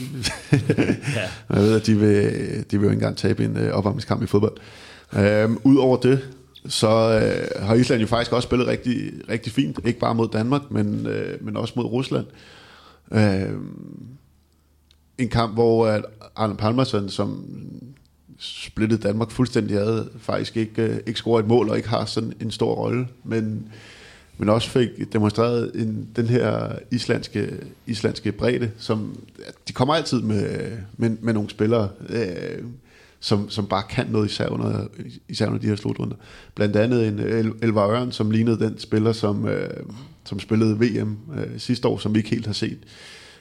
[0.53, 1.29] Ja.
[1.55, 2.31] jeg ved, at de vil,
[2.71, 4.57] de vil jo ikke engang tabe en øh, opvarmningskamp i fodbold.
[5.17, 6.21] Øh, Udover det,
[6.69, 9.79] så øh, har Island jo faktisk også spillet rigtig, rigtig fint.
[9.85, 12.27] Ikke bare mod Danmark, men, øh, men også mod Rusland.
[13.13, 13.57] Øh,
[15.19, 16.05] en kamp, hvor at
[16.37, 17.45] Arne Palmerson, som
[18.39, 22.33] splittede Danmark fuldstændig ad, faktisk ikke, øh, ikke scorer et mål og ikke har sådan
[22.41, 23.69] en stor rolle, men,
[24.39, 27.57] men også fik demonstreret en, den her islandske,
[27.87, 29.19] islandske bredde, som
[29.69, 32.65] de kommer altid med, med, med nogle spillere, øh,
[33.25, 34.87] som, som bare kan noget især under,
[35.29, 36.17] især under de her slutrunder.
[36.55, 39.71] Blandt andet en El- Elvar Ørn, som lignede den spiller, som, øh,
[40.25, 42.79] som spillede VM øh, sidste år, som vi ikke helt har set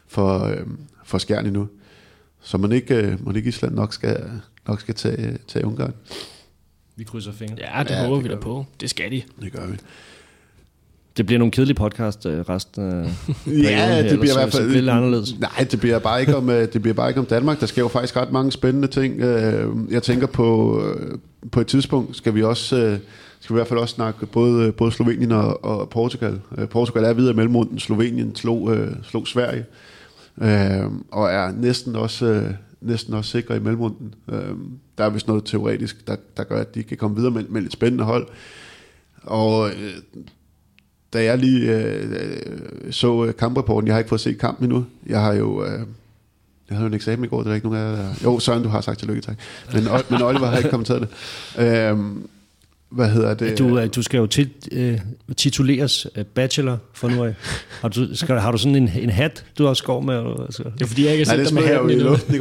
[0.08, 0.68] for, øh,
[1.06, 1.68] for skærn endnu.
[2.42, 4.30] Så man ikke, øh, man ikke Island nok skal,
[4.68, 5.94] nok skal tage, tage Ungarn.
[6.96, 7.56] Vi krydser fingre.
[7.60, 8.66] Ja, det Ja, ja, håber det vi da på.
[8.82, 9.22] Det skal de.
[9.42, 9.78] Det gør vi.
[11.18, 13.10] Det bliver nogle kedelige podcast øh, resten af
[13.46, 15.40] perioden Ja, det bliver i hvert fald lidt anderledes.
[15.40, 17.60] Nej, det bliver bare ikke om øh, det bliver bare ikke om Danmark.
[17.60, 19.20] Der sker jo faktisk ret mange spændende ting.
[19.22, 21.18] Øh, Jeg tænker på øh,
[21.52, 23.00] på et tidspunkt skal vi også øh,
[23.40, 26.40] skal vi i hvert fald også snakke både både Slovenien og, og Portugal.
[26.58, 27.80] Øh, Portugal er videre i mellemrunden.
[27.80, 29.66] Slovenien slog øh, slog Sverige
[30.42, 32.50] øh, og er næsten også øh,
[32.82, 34.14] næsten også sikre i mellemrunden.
[34.32, 34.40] Øh,
[34.98, 37.62] Der er vist noget teoretisk der der gør at de kan komme videre med, med
[37.62, 38.28] et spændende hold.
[39.24, 39.76] Og øh,
[41.14, 44.86] da jeg lige øh, øh, så øh, kamprapporten, jeg har ikke fået set kampen endnu.
[45.08, 45.66] Jeg har jo...
[45.66, 45.80] Øh,
[46.70, 48.14] jeg havde jo en eksamen i går, det er ikke nogen af jer, der...
[48.24, 49.38] Jo, Søren, du har sagt tillykke, tak.
[49.74, 51.90] Men, men Oliver har ikke kommenteret det.
[51.90, 52.28] Øhm,
[52.90, 53.60] hvad hedder det?
[53.60, 55.00] Du, øh, du skal jo tit, øh,
[55.38, 57.34] tituleres bachelor for nu af.
[57.82, 60.18] Har du, skal, har du sådan en, en hat, du også går med?
[60.18, 60.64] Eller, altså?
[60.64, 62.36] Det er fordi, jeg ikke har Nej, set det dig med hatten i luften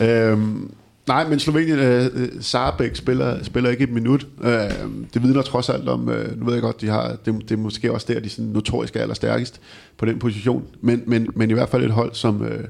[0.08, 0.70] øhm,
[1.06, 4.26] Nej, men Slovenien, øh, øh Sarbæk spiller, spiller ikke et minut.
[4.42, 4.70] Øh,
[5.14, 7.56] det vidner trods alt om, øh, nu ved jeg godt, de har, det, det er
[7.56, 9.60] måske også der, de sådan notorisk er allerstærkest
[9.96, 10.64] på den position.
[10.80, 12.64] Men, men, men i hvert fald et hold, som, øh,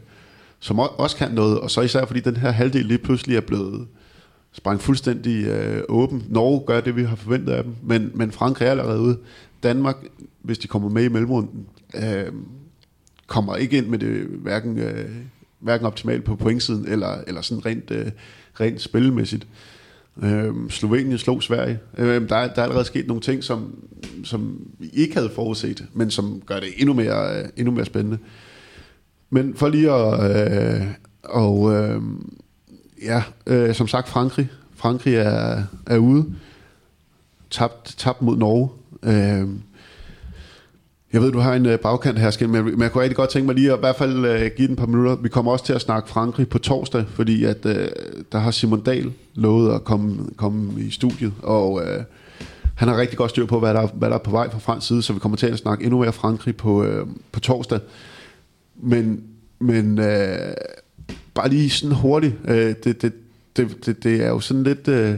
[0.61, 3.87] som også kan noget, og så især fordi den her halvdel lige pludselig er blevet
[4.53, 6.24] sprang fuldstændig øh, åben.
[6.28, 9.18] Norge gør det, vi har forventet af dem, men, men Frankrig er allerede ude.
[9.62, 9.97] Danmark,
[10.43, 12.32] hvis de kommer med i mellemrunden, øh,
[13.26, 15.11] kommer ikke ind med det hverken, øh,
[15.65, 18.07] hverken optimalt på pointsiden, eller, eller sådan rent, øh,
[18.61, 19.47] rent spillemæssigt.
[20.23, 21.79] Øh, Slovenien slog Sverige.
[21.99, 23.75] Øh, der, er, der er allerede sket nogle ting, som,
[24.25, 28.19] som vi ikke havde forudset, men som gør det endnu mere, øh, endnu mere spændende.
[29.31, 30.81] Men for lige at...
[30.81, 30.87] Øh,
[31.25, 32.03] og, øh,
[33.03, 34.49] ja, øh, som sagt Frankrig.
[34.75, 36.27] Frankrig er, er ude.
[37.51, 38.69] Tabt, tabt mod Norge.
[39.03, 39.49] Øh,
[41.15, 43.31] jeg ved, du har en øh, bagkant her, Skin, men, men jeg kunne rigtig godt
[43.31, 45.17] tænke mig lige at i hvert fald øh, give den et par minutter.
[45.17, 47.89] Vi kommer også til at snakke Frankrig på torsdag, fordi at, øh,
[48.33, 52.03] der har Simon Dahl lovet at komme, komme i studiet, og øh,
[52.75, 54.87] han har rigtig godt styr på, hvad der, hvad der er på vej fra fransk
[54.87, 57.79] side, så vi kommer til at snakke endnu mere Frankrig på, øh, på torsdag.
[58.77, 59.23] Men,
[59.59, 60.55] men øh,
[61.35, 63.12] bare lige sådan hurtigt, øh, det, det,
[63.57, 64.89] det, det, det er jo sådan lidt...
[64.89, 65.15] Øh,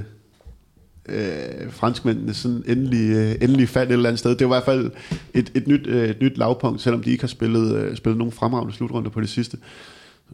[1.09, 4.31] øh, franskmændene sådan endelig, øh, endelig fald et eller andet sted.
[4.31, 4.91] Det er i hvert fald
[5.35, 8.33] et, et, nyt, øh, et nyt lavpunkt, selvom de ikke har spillet, øh, spillet nogen
[8.33, 9.59] fremragende slutrunder på det sidste.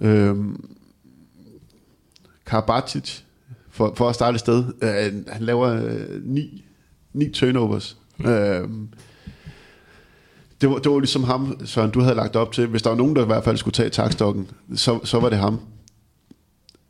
[0.01, 0.37] Øh,
[2.47, 3.21] Karabatic,
[3.71, 6.65] for, for at starte et sted, øh, han laver øh, ni,
[7.13, 7.97] ni turnovers.
[8.19, 8.27] Mm.
[8.27, 8.69] Øh,
[10.61, 12.67] det var, det var ligesom ham, Søren, du havde lagt op til.
[12.67, 15.39] Hvis der var nogen, der i hvert fald skulle tage takstokken, så, så var det
[15.39, 15.61] ham.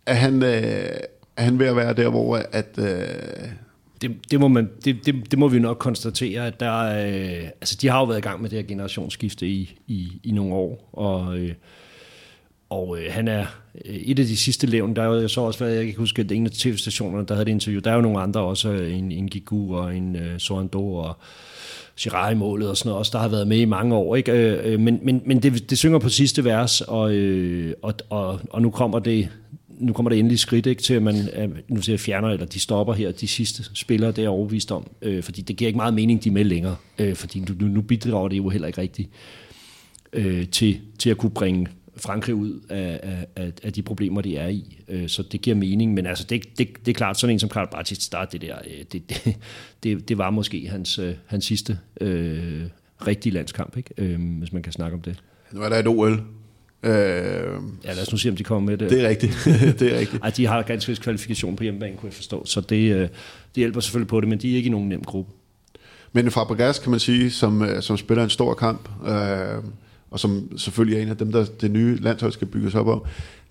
[0.06, 0.90] Er han, øh,
[1.36, 3.48] er han ved at være der, hvor at, øh,
[4.02, 7.78] det, det, må man, det, det, det må vi nok konstatere, at der, øh, altså
[7.80, 10.88] de har jo været i gang med det her generationsskifte i, i, i nogle år,
[10.92, 11.54] og, øh,
[12.70, 13.46] og øh, han er
[13.84, 16.22] øh, et af de sidste levn, der er jo jeg så også, jeg kan huske,
[16.22, 18.98] at en af tv-stationerne, der havde det interview, der er jo nogle andre også, øh,
[18.98, 21.16] en, en Gigu og en øh, Sorando og
[22.00, 24.32] Girard i målet og sådan noget, også der har været med i mange år, ikke?
[24.32, 28.40] Øh, øh men, men, men det, det synger på sidste vers, og, øh, og, og,
[28.50, 29.28] og nu kommer det
[29.82, 31.16] nu kommer der endelig skridt ikke, til, at man
[31.68, 34.90] nu siger, fjerner, eller de stopper her, de sidste spillere, det er overvist om.
[35.02, 36.76] Øh, fordi det giver ikke meget mening, de er med længere.
[36.98, 39.10] Øh, fordi nu, nu bidrager det jo heller ikke rigtigt
[40.12, 41.66] øh, til, til at kunne bringe
[41.96, 44.78] Frankrig ud af, af, af de problemer, de er i.
[44.88, 45.94] Øh, så det giver mening.
[45.94, 48.56] Men altså, det, det, det er klart, sådan en som Karl Bartic start, det der,
[48.66, 49.36] øh, det, det,
[49.82, 52.62] det, det var måske hans, øh, hans sidste øh,
[53.06, 53.90] rigtige landskamp, ikke?
[53.98, 55.22] Øh, hvis man kan snakke om det.
[55.52, 56.22] Nu er der et OL,
[56.82, 56.92] Øh,
[57.84, 58.90] ja, lad os nu se, om de kommer med det.
[58.90, 59.38] Det er rigtigt.
[59.80, 60.22] det er rigtigt.
[60.22, 62.46] Ej, de har ganske vist kvalifikation på hjemmebane, kunne jeg forstå.
[62.46, 63.10] Så det, øh, det
[63.54, 65.32] hjælper selvfølgelig på det, men de er ikke i nogen nem gruppe.
[66.12, 69.64] Men Fabregas, kan man sige, som, øh, som spiller en stor kamp, øh,
[70.10, 73.02] og som selvfølgelig er en af dem, der det nye landshold skal bygges op om.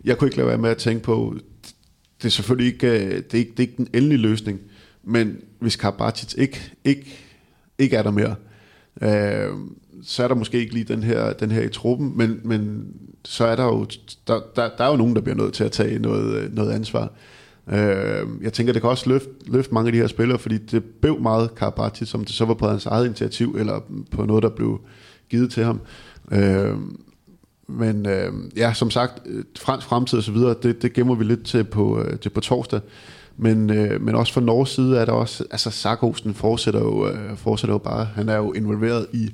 [0.03, 1.35] Jeg kunne ikke lade være med at tænke på,
[2.21, 4.59] det er selvfølgelig ikke, øh, det er ikke, det er ikke den endelige løsning,
[5.03, 7.17] men hvis Karabatic ikke, ikke,
[7.77, 8.35] ikke er der mere,
[9.01, 9.49] øh,
[10.03, 12.87] så er der måske ikke lige den her, den her i truppen, men, men
[13.25, 13.85] så er der jo,
[14.27, 17.11] der, der, der er jo nogen, der bliver nødt til at tage noget, noget ansvar.
[17.67, 20.83] Øh, jeg tænker, det kan også løfte, løfte mange af de her spillere, fordi det
[20.83, 23.79] blev meget Karabati, som det så var på hans eget initiativ, eller
[24.11, 24.81] på noget, der blev
[25.29, 25.81] givet til ham.
[26.31, 26.75] Øh,
[27.67, 29.21] men øh, ja, som sagt,
[29.59, 32.41] fransk fremtid og så videre, det, det gemmer vi lidt til på, øh, til på
[32.41, 32.79] torsdag.
[33.37, 37.37] Men, øh, men også fra Norges side er der også, altså Sarkosen fortsætter jo, øh,
[37.37, 39.29] fortsætter jo bare, han er jo involveret i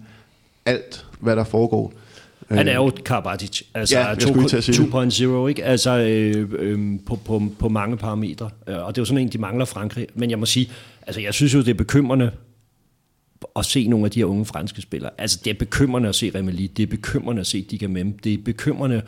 [0.67, 1.93] alt, hvad der foregår.
[2.49, 5.63] Han er jo Karabatic, altså ja, 2.0, ikke?
[5.63, 8.49] Altså øh, øh, på, på, på mange parametre.
[8.67, 10.07] Øh, og det er jo sådan en, de mangler Frankrig.
[10.13, 10.71] Men jeg må sige,
[11.07, 12.31] altså jeg synes jo, det er bekymrende
[13.55, 15.11] at se nogle af de her unge franske spillere.
[15.17, 18.37] Altså det er bekymrende at se Remeli, det er bekymrende at se Digamem, det er
[18.45, 19.01] bekymrende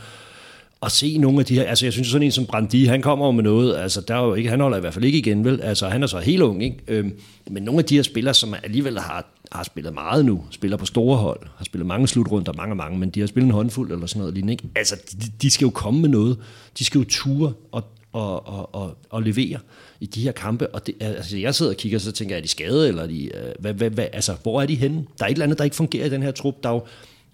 [0.84, 3.26] at se nogle af de her, altså jeg synes sådan en som Brandi, han kommer
[3.26, 5.46] jo med noget, altså der er jo ikke, han holder i hvert fald ikke igen,
[5.46, 6.78] vel, altså han er så helt ung, ikke?
[6.88, 7.14] Øhm,
[7.50, 10.86] men nogle af de her spillere, som alligevel har, har spillet meget nu, spiller på
[10.86, 14.06] store hold, har spillet mange slutrunder, mange mange, men de har spillet en håndfuld eller
[14.06, 14.70] sådan noget lignende, ikke?
[14.76, 16.38] Altså de, de skal jo komme med noget,
[16.80, 19.60] de skal jo ture og, og, og, og, og levere
[20.00, 22.44] i de her kampe, og det, altså jeg sidder og kigger, så tænker jeg, er
[22.44, 25.06] de skadet, eller er de, øh, hvad, hvad, hvad, altså hvor er de henne?
[25.20, 26.86] Der er et eller andet, der ikke fungerer i den her trup, der er jo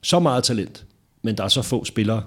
[0.03, 0.85] så meget talent,
[1.23, 2.23] men der er så få spillere,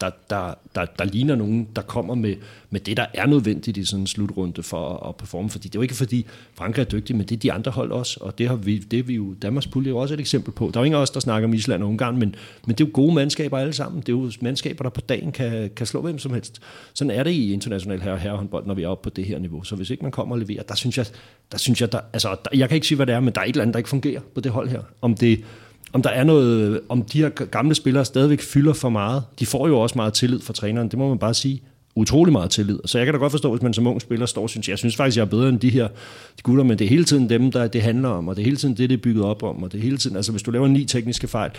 [0.00, 2.36] der, der, der, der ligner nogen, der kommer med,
[2.70, 5.50] med det, der er nødvendigt i sådan en slutrunde for at, at performe.
[5.50, 7.92] Fordi det er jo ikke fordi Frankrig er dygtig, men det er de andre hold
[7.92, 8.18] også.
[8.20, 10.70] Og det har vi, det er vi jo, Danmarks pulje er også et eksempel på.
[10.74, 12.34] Der er jo ingen af os, der snakker om Island og Ungarn, men,
[12.66, 14.00] men det er jo gode mandskaber alle sammen.
[14.00, 16.60] Det er jo mandskaber, der på dagen kan, kan slå hvem som helst.
[16.94, 19.38] Sådan er det i international herre- og herrehåndbold, når vi er oppe på det her
[19.38, 19.64] niveau.
[19.64, 21.06] Så hvis ikke man kommer og leverer, der synes jeg,
[21.52, 23.40] der synes jeg, der, altså, der, jeg kan ikke sige, hvad det er, men der
[23.40, 24.82] er et eller andet, der ikke fungerer på det hold her.
[25.00, 25.44] Om det
[25.92, 29.22] om der er noget, om de her gamle spillere stadigvæk fylder for meget.
[29.38, 31.62] De får jo også meget tillid fra træneren, det må man bare sige.
[31.96, 32.78] utrolig meget tillid.
[32.84, 34.78] Så jeg kan da godt forstå, hvis man som ung spiller står og synes, jeg
[34.78, 35.88] synes faktisk, jeg er bedre end de her
[36.36, 38.44] de gutter, men det er hele tiden dem, der det handler om, og det er
[38.44, 40.42] hele tiden det, det er bygget op om, og det er hele tiden, altså hvis
[40.42, 41.50] du laver ni tekniske fejl,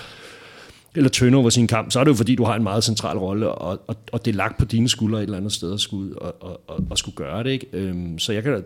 [0.96, 3.50] eller turnover sin kamp, så er det jo fordi, du har en meget central rolle,
[3.50, 6.22] og, og, og det er lagt på dine skuldre et eller andet sted at skulle,
[6.22, 7.50] og, og, og, og skulle gøre det.
[7.50, 7.68] Ikke?
[7.74, 8.62] Øhm, så jeg kan, da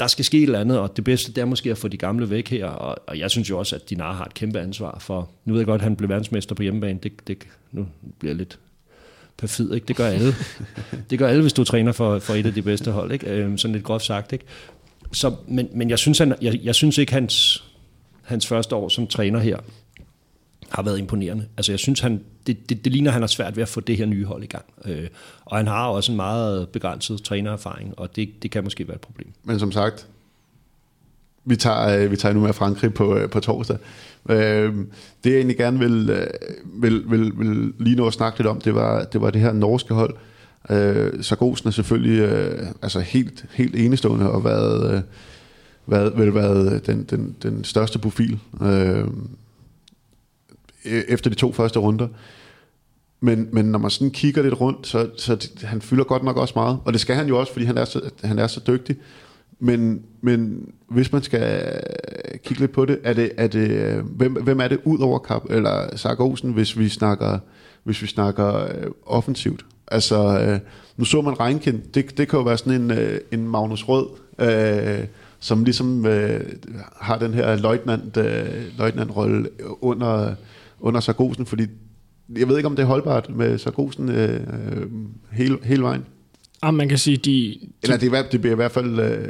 [0.00, 1.96] der skal ske et eller andet, og det bedste det er måske at få de
[1.96, 4.98] gamle væk her, og, og jeg synes jo også, at Dinar har et kæmpe ansvar
[5.00, 7.86] for, nu ved jeg godt, at han blev verdensmester på hjemmebane, det, det, nu
[8.18, 8.58] bliver jeg lidt
[9.36, 9.86] perfid, ikke?
[9.86, 10.34] Det gør alle.
[11.10, 13.26] det gør alle, hvis du træner for, for et af de bedste hold, ikke?
[13.26, 14.44] Øhm, sådan lidt groft sagt, ikke?
[15.12, 17.64] Så, men, men jeg synes, han, jeg, jeg synes ikke, hans,
[18.22, 19.58] hans første år som træner her
[20.70, 21.46] har været imponerende.
[21.56, 23.80] Altså jeg synes, han, det, det, det ligner, at han har svært ved at få
[23.80, 24.64] det her nye hold i gang.
[24.84, 25.08] Øh,
[25.44, 29.00] og han har også en meget begrænset trænererfaring, og det, det kan måske være et
[29.00, 29.28] problem.
[29.44, 30.06] Men som sagt,
[31.44, 33.78] vi tager, øh, vi tager nu med Frankrig på, øh, på torsdag.
[34.28, 34.74] Øh,
[35.24, 36.26] det jeg egentlig gerne vil, øh,
[36.82, 39.52] vil, vil, vil lige nå at snakke lidt om, det var det, var det her
[39.52, 40.14] norske hold.
[40.70, 45.00] Øh, Sargosen er selvfølgelig øh, altså helt, helt enestående og været, øh,
[45.86, 49.04] været, vel været den, den, den største profil øh,
[50.86, 52.08] Øh, efter de to første runder.
[53.20, 56.52] Men, men når man sådan kigger lidt rundt, så, så han fylder godt nok også
[56.56, 56.78] meget.
[56.84, 58.96] Og det skal han jo også, fordi han er så, han er så dygtig.
[59.58, 64.04] Men, men hvis man skal øh, kigge lidt på det, er det, er det øh,
[64.04, 67.38] hvem, hvem er det ud over Kap, eller Sargosen, hvis vi snakker,
[67.84, 69.64] hvis vi snakker øh, offensivt?
[69.88, 70.60] Altså, øh,
[70.96, 74.06] nu så man Reinkind, det, det kan jo være sådan en, øh, en Magnus Rød,
[74.38, 75.06] øh,
[75.40, 76.40] som ligesom øh,
[77.00, 79.48] har den her løjtnant, øh, løjtnant-rolle
[79.80, 80.34] under,
[80.80, 81.66] under Sargosen, fordi
[82.38, 84.40] jeg ved ikke, om det er holdbart med Sargosen øh,
[85.32, 86.04] hele, hele vejen.
[86.64, 87.30] Ja, man kan sige, de...
[87.30, 89.00] de Eller det, det bliver i hvert fald...
[89.00, 89.28] Øh,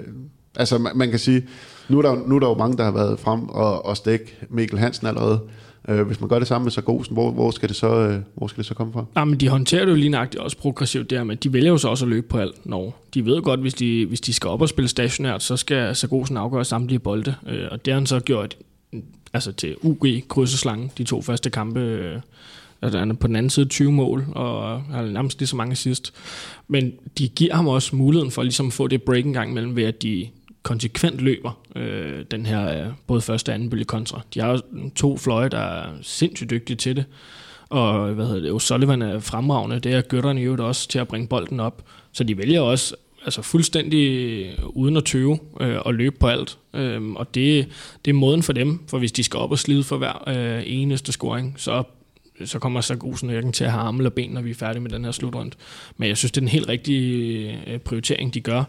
[0.56, 1.44] altså, man, man kan sige,
[1.88, 4.20] nu er, der, nu er der jo mange, der har været frem og, og stik
[4.50, 5.40] Mikkel Hansen allerede.
[5.88, 8.46] Øh, hvis man gør det samme med Sargosen, hvor, hvor, skal det så, øh, hvor
[8.46, 9.04] skal det så komme fra?
[9.16, 11.78] Ja, men de håndterer det jo lige nøjagtigt også progressivt der, men de vælger jo
[11.78, 14.48] så også at løbe på alt når De ved godt, hvis de, hvis de skal
[14.50, 18.06] op og spille stationært, så skal Sargosen afgøre samtlige bolde, øh, og det har han
[18.06, 18.56] så gjort
[19.36, 22.20] altså til UG krydseslange, de to første kampe, øh,
[22.82, 25.76] Altså, han er på den anden side 20 mål, og har nærmest lige så mange
[25.76, 26.14] sidst.
[26.68, 29.76] Men de giver ham også muligheden for ligesom at få det break en gang imellem,
[29.76, 30.28] ved at de
[30.62, 34.20] konsekvent løber øh, den her øh, både første og anden bølge kontra.
[34.34, 34.60] De har
[34.94, 37.04] to fløje, der er sindssygt dygtige til det.
[37.68, 41.28] Og hvad hedder det, O'Sullivan er fremragende, det er Gøtterne jo også til at bringe
[41.28, 41.82] bolden op.
[42.12, 42.96] Så de vælger også
[43.26, 46.58] altså fuldstændig øh, uden at tøve øh, og løbe på alt.
[46.74, 47.68] Øh, og det,
[48.04, 50.62] det er måden for dem, for hvis de skal op og slide for hver øh,
[50.66, 51.82] eneste scoring, så
[52.44, 54.90] så kommer Sargosen hverken til at have arme eller ben, når vi er færdige med
[54.90, 55.56] den her slutrunde.
[55.96, 58.64] Men jeg synes, det er en helt rigtig øh, prioritering, de gør.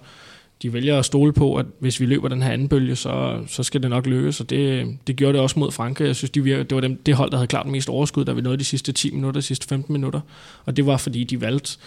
[0.62, 3.64] De vælger at stole på, at hvis vi løber den her anden bølge, så, så
[3.64, 6.04] skal det nok lykkes, og det, det gjorde det også mod Franke.
[6.04, 8.34] Jeg synes, de virker, det var dem, det hold, der havde klart mest overskud, da
[8.34, 10.20] vi nåede de sidste 10 minutter, de sidste 15 minutter.
[10.66, 11.78] Og det var, fordi de valgte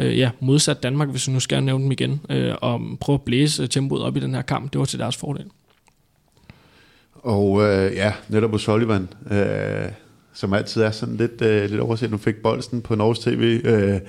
[0.00, 3.22] øh, ja, modsat Danmark, hvis vi nu skal nævne dem igen, øh, og prøve at
[3.22, 4.72] blæse tempoet op i den her kamp.
[4.72, 5.44] Det var til deres fordel.
[7.14, 9.92] Og øh, ja, netop hos Sullivan, øh,
[10.32, 12.10] som altid er sådan lidt, øh, lidt overset.
[12.10, 14.00] Nu fik Bolsten på Norges TV øh,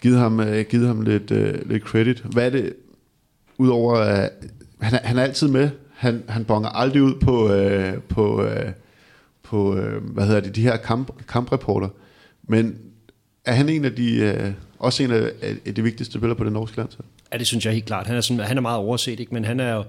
[0.00, 2.20] givet, ham, øh, givet ham lidt, øh, lidt credit.
[2.20, 2.72] Hvad er det,
[3.58, 4.28] udover øh,
[4.80, 8.72] han, er, han er altid med, han, han bonger aldrig ud på, øh, på, øh,
[9.42, 11.88] på øh, hvad hedder det, de her kamp, kampreporter,
[12.42, 12.78] men
[13.44, 14.52] er han en af de, øh,
[14.82, 15.30] også en af,
[15.66, 17.06] af de vigtigste spillere på det norske landshold?
[17.32, 18.06] Ja, det synes jeg helt klart.
[18.06, 19.34] Han er, sådan, han er meget overset, ikke?
[19.34, 19.84] men han er jo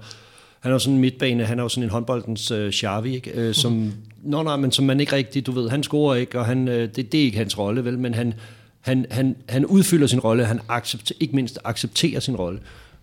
[0.60, 3.48] han er jo sådan en midtbane, han er jo sådan en håndboldens uh, Xavi, ikke?
[3.48, 3.92] Uh, som, mm.
[4.22, 6.74] nå, nej, men som man ikke rigtig, du ved, han scorer ikke, og han, uh,
[6.74, 8.34] det, det er ikke hans rolle, vel, men han,
[8.80, 12.60] han, han, han udfylder sin rolle, han accepter, ikke mindst accepterer sin rolle,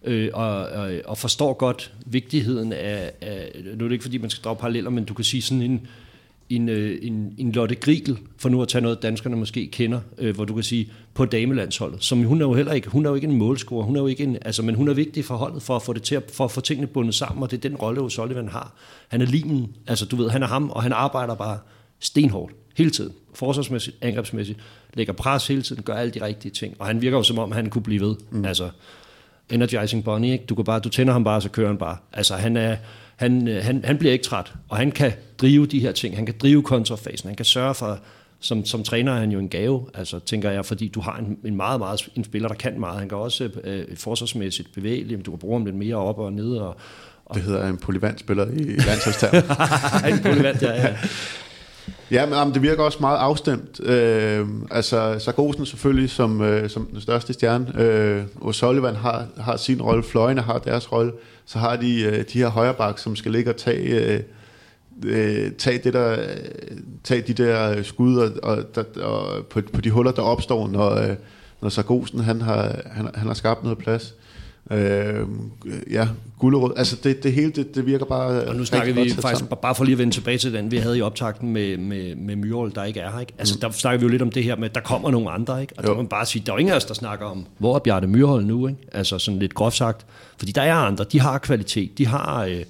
[0.07, 4.29] uh, og, og, og forstår godt vigtigheden af, af, nu er det ikke fordi, man
[4.29, 5.87] skal drage paralleller, men du kan sige sådan en, en, øh,
[6.55, 10.53] en, en Lotte Grigel, for nu at tage noget, danskerne måske kender, øh, hvor du
[10.53, 13.37] kan sige, på damelandsholdet, som hun er jo heller ikke, hun er jo ikke en
[13.37, 15.81] målscorer, hun er jo ikke en, altså, men hun er vigtig for holdet, for at
[15.81, 18.11] få det til at, for at få tingene bundet sammen, og det er den rolle,
[18.11, 18.73] Sullivan har.
[19.07, 21.59] Han er limen, altså du ved, han er ham, og han arbejder bare
[21.99, 24.59] stenhårdt, hele tiden, forsvarsmæssigt, angrebsmæssigt,
[24.93, 27.51] lægger pres hele tiden, gør alle de rigtige ting, og han virker jo som om,
[27.51, 28.45] han kunne blive ved, mm.
[28.45, 28.69] altså,
[29.49, 30.45] energizing bunny, ikke?
[30.45, 31.97] Du, kan bare, du tænder ham bare, så kører han bare.
[32.13, 32.77] Altså, han er,
[33.21, 36.15] han, øh, han, han bliver ikke træt, og han kan drive de her ting.
[36.15, 37.99] Han kan drive kontrafasen, han kan sørge for,
[38.39, 41.37] som, som træner er han jo en gave, altså tænker jeg, fordi du har en,
[41.45, 42.99] en meget, meget en spiller, der kan meget.
[42.99, 46.33] Han kan også øh, forsvarsmæssigt bevægelig, men du kan bruge ham lidt mere op og
[46.33, 46.55] ned.
[46.57, 46.75] Og,
[47.25, 50.05] og det hedder en polyvant spiller i landsholdstermer.
[50.05, 50.97] en polyvant, ja, ja.
[52.11, 53.79] Ja, men jamen, det virker også meget afstemt.
[53.83, 57.81] Øh, altså, Sargosen selvfølgelig som, øh, som den største stjerne.
[57.81, 61.11] Øh, O'Sullivan har, har sin rolle, fløjene har deres rolle.
[61.45, 64.19] Så har de øh, de her højrebak, som skal ligge og tage, øh,
[65.05, 66.27] øh, tage, det der, øh,
[67.03, 70.91] tage de der skud og, og, der, og på, på de huller, der opstår, når,
[70.91, 71.15] øh,
[71.61, 74.13] når Sargosen, han har, han, han har skabt noget plads.
[74.15, 74.30] Øh,
[75.91, 76.07] ja,
[76.39, 76.73] Gullerød.
[76.77, 79.57] Altså det, det hele, det, det virker bare Og nu snakker vi faktisk, sammen.
[79.61, 82.35] bare for lige at vende tilbage til den, vi havde i optakten med, med, med
[82.35, 83.19] Myhrvold, der ikke er her.
[83.19, 83.33] Ikke?
[83.37, 83.59] Altså mm.
[83.61, 85.61] der snakker vi jo lidt om det her med, at der kommer nogle andre.
[85.61, 85.73] Ikke?
[85.77, 85.87] Og jo.
[85.87, 87.75] der må man bare sige, der er jo ingen af os, der snakker om, hvor
[87.75, 88.67] er Bjarne Myhrvold nu?
[88.67, 88.79] Ikke?
[88.91, 90.05] Altså sådan lidt groft sagt.
[90.37, 92.45] Fordi der er andre, de har kvalitet, de har...
[92.45, 92.63] Øh,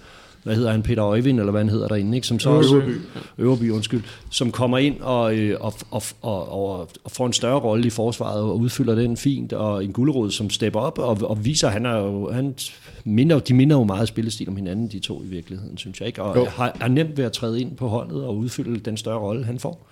[0.44, 2.28] hvad hedder han, Peter Øjvind, eller hvad han hedder derinde, ikke?
[2.28, 2.98] som så Øverby.
[3.38, 7.88] Øverby, undskyld, som kommer ind og, øh, og, og, og, og, får en større rolle
[7.88, 11.70] i forsvaret og udfylder den fint, og en gulderod, som stepper op og, og viser,
[11.70, 12.56] han er jo, han
[13.04, 16.24] minder, de minder jo meget spillestil om hinanden, de to i virkeligheden, synes jeg, ikke?
[16.24, 16.46] og jo.
[16.46, 19.60] har, er nemt ved at træde ind på holdet og udfylde den større rolle, han
[19.60, 19.88] får.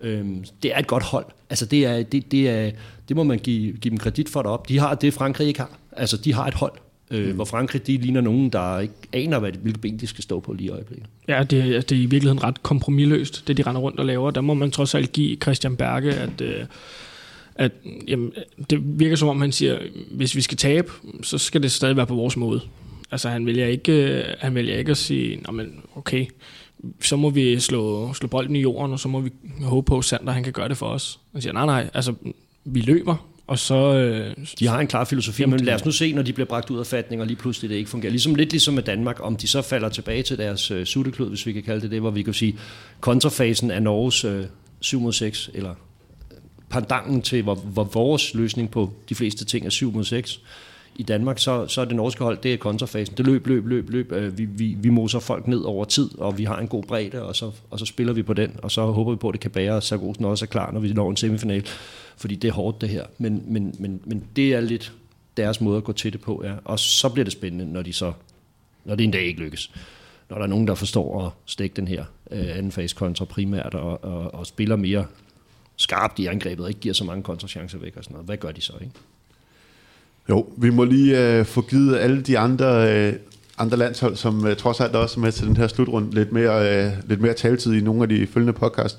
[0.00, 1.26] Øhm, det er et godt hold.
[1.50, 2.70] Altså det, er, det, det, er,
[3.08, 4.68] det må man give, give dem kredit for op.
[4.68, 5.78] De har det, Frankrig ikke har.
[5.92, 6.72] Altså de har et hold,
[7.14, 7.34] øh, mm.
[7.34, 10.52] hvor Frankrig de ligner nogen, der ikke aner, hvad, hvilke ben de skal stå på
[10.52, 11.06] lige i øjeblikket.
[11.28, 11.50] Ja, det,
[11.90, 14.30] det er i virkeligheden ret kompromilløst, det de render rundt og laver.
[14.30, 16.64] Der må man trods alt give Christian Berge, at, øh,
[17.54, 17.72] at
[18.08, 18.32] jamen,
[18.70, 19.78] det virker som om, han siger,
[20.10, 20.92] hvis vi skal tabe,
[21.22, 22.60] så skal det stadig være på vores måde.
[23.10, 26.26] Altså han vælger ikke, øh, han vælger ikke at sige, men okay,
[27.00, 29.30] så må vi slå, slå bolden i jorden, og så må vi
[29.62, 31.20] håbe på, at Sander han kan gøre det for os.
[31.32, 32.14] Han siger, nej, nej, altså
[32.64, 36.12] vi løber, og så, øh, de har en klar filosofi, men lad os nu se,
[36.12, 38.10] når de bliver bragt ud af fatning, og lige pludselig det ikke fungerer.
[38.10, 41.46] Ligesom lidt ligesom med Danmark, om de så falder tilbage til deres øh, sutteklud, hvis
[41.46, 42.58] vi kan kalde det det, hvor vi kan sige,
[43.00, 44.44] kontrafasen af Norges øh,
[44.80, 46.36] 7 mod 6, eller øh,
[46.70, 50.40] pandangen til, hvor, hvor vores løsning på de fleste ting er 7 mod 6.
[50.96, 53.16] I Danmark, så, så er det norske hold, det er kontrafasen.
[53.16, 54.12] Det løb, løb, løb, løb.
[54.12, 57.22] Øh, vi, vi, vi moser folk ned over tid, og vi har en god bredde,
[57.22, 59.40] og så, og så spiller vi på den, og så håber vi på, at det
[59.40, 61.66] kan bære, og Sargosen også er klar, når vi når en semifinal
[62.16, 63.04] fordi det er hårdt det her.
[63.18, 64.92] Men, men, men, men det er lidt
[65.36, 66.54] deres måde at gå til det på, ja.
[66.64, 68.12] Og så bliver det spændende, når de så,
[68.84, 69.70] når det en dag ikke lykkes.
[70.30, 73.74] Når der er nogen, der forstår at stikke den her øh, anden fase kontra primært,
[73.74, 75.06] og, og, og spiller mere
[75.76, 78.26] skarpt i angrebet, og ikke giver så mange kontrachancer væk og sådan noget.
[78.26, 78.92] Hvad gør de så, ikke?
[80.28, 83.12] Jo, vi må lige øh, få givet alle de andre, øh,
[83.58, 86.84] andre landshold, som øh, trods alt også er med til den her slutrunde, lidt mere,
[86.84, 88.98] øh, lidt mere taletid i nogle af de følgende podcast.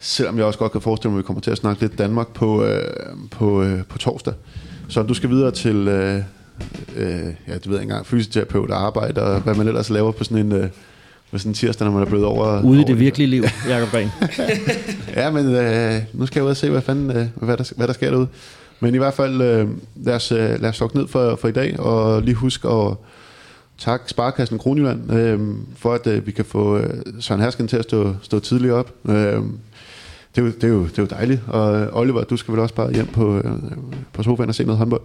[0.00, 2.28] Selvom jeg også godt kan forestille mig, at vi kommer til at snakke lidt Danmark
[2.28, 2.94] på, øh,
[3.30, 4.34] på, øh, på torsdag.
[4.88, 6.22] Så du skal videre til, øh,
[6.96, 7.06] øh,
[7.48, 10.24] ja, det ved jeg ikke engang, fysioterapeut og arbejde, og hvad man ellers laver på
[10.24, 10.68] sådan en, øh,
[11.30, 12.62] på sådan en tirsdag, når man er blevet over...
[12.62, 14.10] Ude i det virkelige liv, Jacob Gren.
[15.16, 17.86] ja, men øh, nu skal jeg ud og se, hvad, fanden, øh, hvad, der, hvad
[17.86, 18.28] der sker derude.
[18.80, 21.80] Men i hvert fald, øh, lad os, øh, lad os ned for, for i dag,
[21.80, 22.94] og lige husk at
[23.78, 25.40] takke Sparkassen Kronjylland øh,
[25.76, 28.92] for, at øh, vi kan få øh, Søren Hersken til at stå, stå tidligt op.
[29.08, 29.42] Øh, det,
[30.36, 31.40] er jo, det, er jo, det er jo dejligt.
[31.46, 33.52] Og Oliver, du skal vel også bare hjem på, øh,
[34.12, 35.02] på sofaen og se noget håndbold?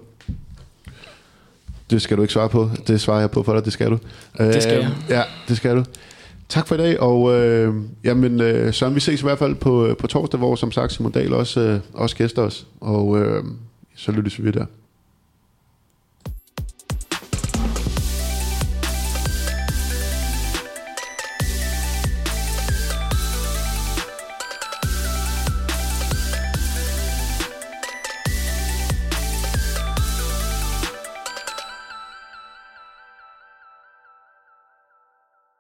[1.90, 2.70] Det skal du ikke svare på.
[2.88, 3.66] Det svarer jeg på for dig.
[3.66, 3.98] Det skal du.
[4.38, 4.84] Det skal jeg.
[4.84, 5.84] Øh, ja, det skal du.
[6.52, 9.86] Tak for i dag, og øh, jamen, øh, Søren, vi ses i hvert fald på,
[9.86, 13.44] øh, på torsdag, hvor som sagt Simon Dahl også, øh, også gæster os, og øh,
[13.96, 14.66] så lyttes vi ved der.